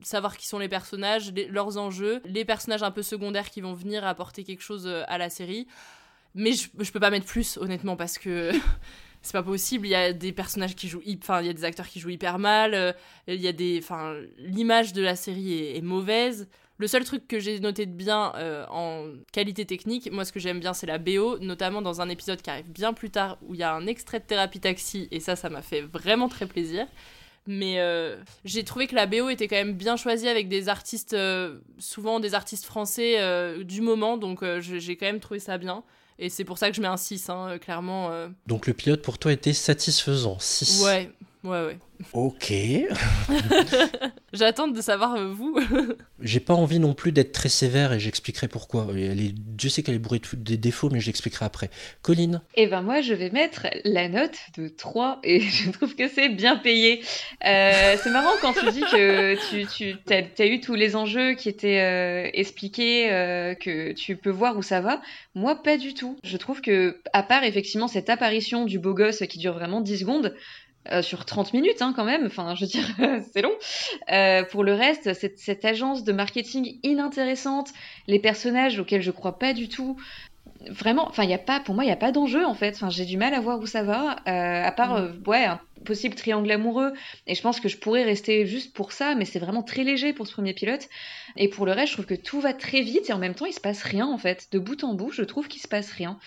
[0.04, 4.06] savoir qui sont les personnages, leurs enjeux, les personnages un peu secondaires qui vont venir
[4.06, 5.68] apporter quelque chose à la série.
[6.36, 8.52] Mais je, je peux pas mettre plus, honnêtement, parce que
[9.22, 9.88] c'est pas possible.
[9.88, 12.10] Il y a des personnages qui jouent, enfin, il y a des acteurs qui jouent
[12.10, 12.74] hyper mal.
[12.74, 12.94] euh,
[13.28, 16.48] y a des, enfin, l'image de la série est, mauvaise.
[16.78, 20.40] Le seul truc que j'ai noté de bien euh, en qualité technique, moi ce que
[20.40, 23.54] j'aime bien c'est la BO, notamment dans un épisode qui arrive bien plus tard où
[23.54, 26.46] il y a un extrait de thérapie taxi et ça ça m'a fait vraiment très
[26.46, 26.88] plaisir.
[27.48, 28.16] Mais euh,
[28.46, 31.18] j'ai trouvé que la BO était quand même bien choisie avec des artistes,
[31.80, 33.18] souvent des artistes français
[33.64, 35.84] du moment, donc j'ai quand même trouvé ça bien.
[36.22, 38.12] Et c'est pour ça que je mets un 6, hein, clairement.
[38.12, 38.28] euh.
[38.46, 40.38] Donc le pilote pour toi était satisfaisant.
[40.38, 40.84] 6.
[40.84, 41.10] Ouais,
[41.44, 41.78] ouais, ouais.
[42.14, 42.54] Ok.
[44.34, 45.60] J'attends de savoir, euh, vous.
[46.22, 48.88] J'ai pas envie non plus d'être très sévère et j'expliquerai pourquoi.
[48.96, 49.34] Et Elle est...
[49.34, 51.70] Dieu sait qu'elle est bourrée de des défauts, mais j'expliquerai après.
[52.02, 56.08] Colline Et ben moi, je vais mettre la note de 3 et je trouve que
[56.08, 57.02] c'est bien payé.
[57.46, 59.66] Euh, c'est marrant quand tu dis que tu,
[60.06, 64.58] tu as, eu tous les enjeux qui étaient euh, expliqués, euh, que tu peux voir
[64.58, 65.02] où ça va.
[65.36, 66.18] Moi, pas du tout.
[66.24, 70.00] Je trouve que, à part effectivement cette apparition du beau gosse qui dure vraiment 10
[70.00, 70.34] secondes,
[70.92, 72.88] euh, sur 30 minutes hein, quand même, enfin je veux dire
[73.34, 73.54] c'est long.
[74.12, 77.70] Euh, pour le reste, cette, cette agence de marketing inintéressante,
[78.08, 79.98] les personnages auxquels je crois pas du tout,
[80.68, 82.76] vraiment, enfin il y a pas, pour moi il y a pas d'enjeu en fait.
[82.76, 85.60] Enfin j'ai du mal à voir où ça va, euh, à part euh, ouais un
[85.86, 86.94] possible triangle amoureux.
[87.28, 90.14] Et je pense que je pourrais rester juste pour ça, mais c'est vraiment très léger
[90.14, 90.90] pour ce premier pilote.
[91.38, 93.46] Et pour le reste, je trouve que tout va très vite et en même temps
[93.46, 94.48] il se passe rien en fait.
[94.52, 96.20] De bout en bout, je trouve qu'il se passe rien.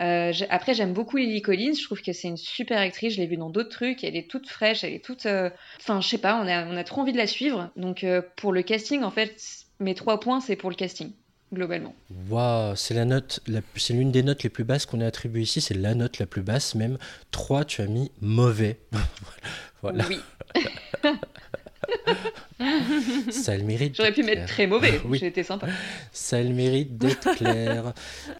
[0.00, 1.74] Euh, après, j'aime beaucoup Lily Collins.
[1.78, 3.14] Je trouve que c'est une super actrice.
[3.14, 4.02] Je l'ai vue dans d'autres trucs.
[4.04, 4.82] Elle est toute fraîche.
[4.84, 5.26] Elle est toute.
[5.26, 6.40] euh, Enfin, je sais pas.
[6.42, 7.70] On a, on a trop envie de la suivre.
[7.76, 9.34] Donc, euh, pour le casting, en fait,
[9.78, 11.12] mes trois points, c'est pour le casting,
[11.52, 11.94] globalement.
[12.28, 13.40] Waouh, c'est la note,
[13.76, 16.26] c'est l'une des notes les plus basses qu'on ait attribuées ici, c'est la note la
[16.26, 16.98] plus basse même.
[17.30, 18.78] 3, tu as mis mauvais.
[19.82, 20.04] voilà.
[20.08, 20.18] Oui.
[23.30, 23.96] Ça a le mérite.
[23.96, 25.00] J'aurais pu mettre très mauvais.
[25.04, 25.18] Oui.
[25.18, 25.66] J'ai été sympa.
[26.12, 27.92] Ça a le mérite d'être clair.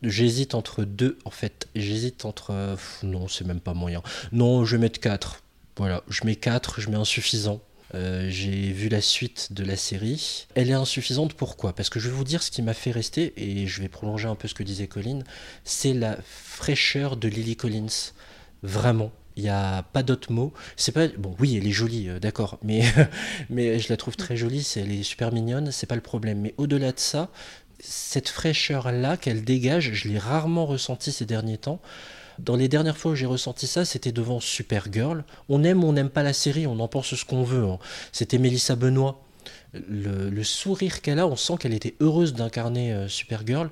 [0.03, 1.69] J'hésite entre deux, en fait.
[1.75, 2.77] J'hésite entre.
[3.03, 4.03] non, c'est même pas moyen.
[4.33, 5.43] Non, je vais mettre 4.
[5.77, 7.61] Voilà, je mets 4, je mets insuffisant.
[7.95, 10.47] Euh, J'ai vu la suite de la série.
[10.55, 11.73] Elle est insuffisante pourquoi?
[11.73, 14.29] Parce que je vais vous dire ce qui m'a fait rester, et je vais prolonger
[14.29, 15.21] un peu ce que disait Colin,
[15.65, 18.13] c'est la fraîcheur de Lily Collins.
[18.63, 19.11] Vraiment.
[19.41, 20.53] Il n'y a pas d'autre mot.
[20.77, 21.35] C'est pas bon.
[21.41, 22.83] Oui, elle est jolie, euh, d'accord, mais
[23.51, 24.63] mais je la trouve très jolie.
[24.63, 25.71] c'est- Elle est super mignonne.
[25.73, 26.41] C'est pas le problème.
[26.41, 27.31] Mais au-delà de ça,
[27.81, 31.81] cette fraîcheur là qu'elle dégage, je l'ai rarement ressenti ces derniers temps.
[32.39, 35.25] Dans les dernières fois où j'ai ressenti ça, c'était devant Supergirl.
[35.49, 37.65] On aime ou on n'aime pas la série, on en pense ce qu'on veut.
[37.65, 37.79] hein.
[38.13, 39.23] C'était Mélissa Benoît.
[39.73, 43.71] Le, le sourire qu'elle a, on sent qu'elle était heureuse d'incarner euh, Supergirl.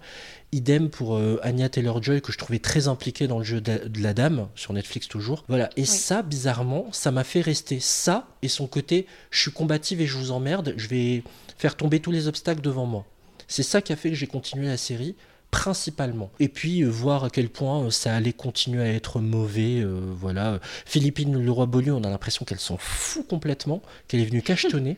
[0.53, 4.03] Idem pour euh, Anya Taylor-Joy, que je trouvais très impliquée dans le jeu de, de
[4.03, 5.45] la dame, sur Netflix toujours.
[5.49, 10.01] Voilà, et ça, bizarrement, ça m'a fait rester ça et son côté je suis combative
[10.01, 11.23] et je vous emmerde, je vais
[11.59, 13.05] faire tomber tous les obstacles devant moi.
[13.47, 15.17] C'est ça qui a fait que j'ai continué la série
[15.51, 16.31] principalement.
[16.41, 19.81] Et puis euh, voir à quel point euh, ça allait continuer à être mauvais.
[19.81, 20.61] euh, voilà.
[20.85, 24.97] Philippine Leroy-Beaulieu, on a l'impression qu'elle s'en fout complètement, qu'elle est venue cachetonner.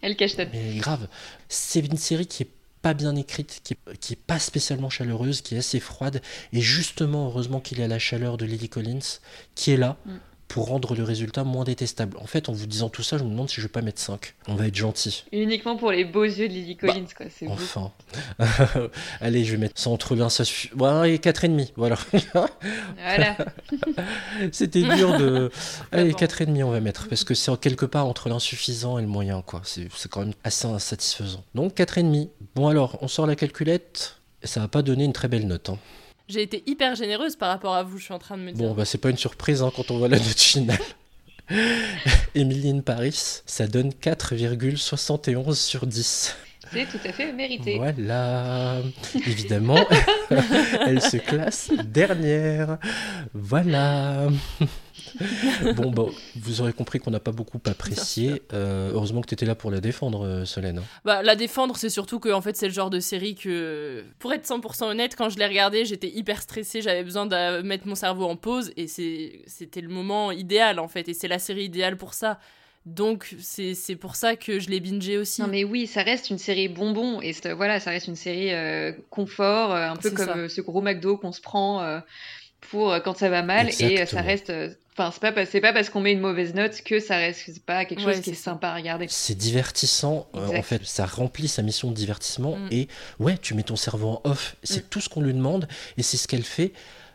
[0.00, 1.08] Elle cache ta Mais grave,
[1.48, 2.50] c'est une série qui est
[2.82, 6.20] pas bien écrite, qui qui est pas spécialement chaleureuse, qui est assez froide.
[6.52, 9.18] Et justement, heureusement qu'il y a la chaleur de Lily Collins
[9.54, 10.10] qui est là Mm.
[10.52, 12.18] Pour rendre le résultat moins détestable.
[12.18, 14.02] En fait, en vous disant tout ça, je me demande si je vais pas mettre
[14.02, 14.34] 5.
[14.48, 15.24] On va être gentil.
[15.32, 17.24] Uniquement pour les beaux yeux de Lily Collins, quoi.
[17.34, 17.52] C'est beau.
[17.52, 17.90] Enfin.
[19.22, 20.68] Allez, je vais mettre ça entre bien, ça suffit.
[20.74, 21.72] Voilà, et 4,5.
[21.76, 21.96] Voilà.
[22.12, 23.36] Voilà.
[24.52, 25.50] C'était dur de.
[25.92, 27.08] Allez, 4,5 on va mettre.
[27.08, 29.62] Parce que c'est quelque part entre l'insuffisant et le moyen, quoi.
[29.64, 31.42] C'est c'est quand même assez insatisfaisant.
[31.54, 32.28] Donc 4,5.
[32.54, 34.16] Bon, alors, on sort la calculette.
[34.44, 35.70] Ça va pas donner une très belle note.
[35.70, 35.78] hein.
[36.32, 38.66] J'ai été hyper généreuse par rapport à vous, je suis en train de me dire.
[38.66, 40.78] Bon, bah, c'est pas une surprise hein, quand on voit la note finale.
[42.34, 46.34] Emily in Paris, ça donne 4,71 sur 10.
[46.72, 47.76] C'est tout à fait mérité.
[47.76, 48.78] Voilà,
[49.14, 49.86] évidemment,
[50.86, 52.78] elle se classe dernière.
[53.34, 54.28] Voilà.
[55.76, 58.42] bon, bon, vous aurez compris qu'on n'a pas beaucoup apprécié.
[58.52, 60.82] Euh, heureusement que tu étais là pour la défendre, euh, Solène.
[61.04, 64.32] Bah, la défendre, c'est surtout que en fait, c'est le genre de série que, pour
[64.32, 67.94] être 100% honnête, quand je l'ai regardée, j'étais hyper stressée, j'avais besoin de mettre mon
[67.94, 71.96] cerveau en pause et c'était le moment idéal en fait, et c'est la série idéale
[71.96, 72.38] pour ça.
[72.84, 75.40] Donc, c'est pour ça que je l'ai bingé aussi.
[75.40, 78.92] Non mais oui, ça reste une série bonbon et voilà, ça reste une série euh,
[79.08, 80.48] confort, un peu comme ça.
[80.48, 82.00] ce gros McDo qu'on se prend euh,
[82.60, 84.52] pour quand ça va mal et ça reste.
[84.94, 87.60] Enfin, c'est pas, pas- c'est pas parce qu'on met une mauvaise note que ça reste
[87.64, 89.06] pas quelque chose Ouais, qui est sympa à regarder.
[89.08, 92.68] C'est divertissant, euh, en fait, ça remplit sa mission de divertissement Mm.
[92.72, 92.88] et
[93.18, 95.66] ouais, tu mets ton cerveau en off, c'est tout ce qu'on lui demande
[95.96, 96.72] et c'est ce qu'elle fait.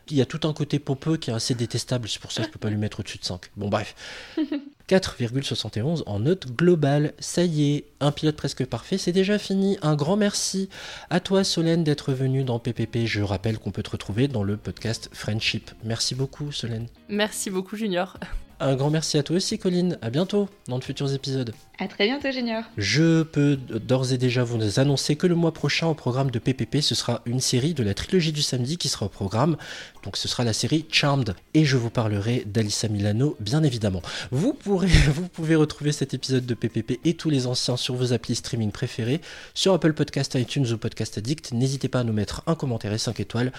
[0.09, 2.47] Il y a tout un côté popeux qui est assez détestable, c'est pour ça que
[2.47, 3.41] je peux pas lui mettre au-dessus de 5.
[3.57, 3.93] Bon bref.
[4.89, 7.13] 4,71 en note globale.
[7.19, 9.77] Ça y est, un pilote presque parfait, c'est déjà fini.
[9.81, 10.69] Un grand merci
[11.09, 13.05] à toi Solène d'être venue dans PPP.
[13.05, 15.71] Je rappelle qu'on peut te retrouver dans le podcast Friendship.
[15.83, 16.88] Merci beaucoup Solène.
[17.09, 18.17] Merci beaucoup, Junior.
[18.60, 19.99] Un grand merci à toi aussi Colline.
[20.01, 21.53] À bientôt dans de futurs épisodes.
[21.78, 22.64] À très bientôt, Junior.
[22.76, 26.82] Je peux d'ores et déjà vous annoncer que le mois prochain au programme de PPP,
[26.82, 29.58] ce sera une série de la trilogie du samedi qui sera au programme.
[30.03, 31.36] Donc ce sera la série Charmed.
[31.53, 34.01] Et je vous parlerai d'Alissa Milano, bien évidemment.
[34.32, 38.12] Vous, pourrez, vous pouvez retrouver cet épisode de PPP et tous les anciens sur vos
[38.12, 39.22] applis streaming préférés,
[39.53, 41.51] sur Apple Podcast, iTunes ou Podcast Addict.
[41.51, 43.51] N'hésitez pas à nous mettre un commentaire et 5 étoiles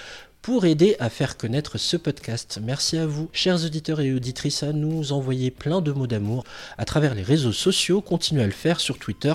[0.43, 2.61] pour aider à faire connaître ce podcast.
[2.63, 6.45] Merci à vous, chers auditeurs et auditrices, à nous envoyer plein de mots d'amour
[6.79, 8.01] à travers les réseaux sociaux.
[8.01, 9.33] Continuez à le faire sur Twitter,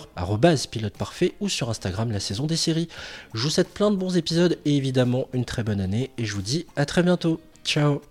[0.72, 2.88] pilote parfait, ou sur Instagram, la saison des séries.
[3.34, 6.34] Je vous souhaite plein de bons épisodes et évidemment une très bonne année, et je
[6.34, 7.40] vous dis à très bientôt.
[7.64, 8.02] Ciao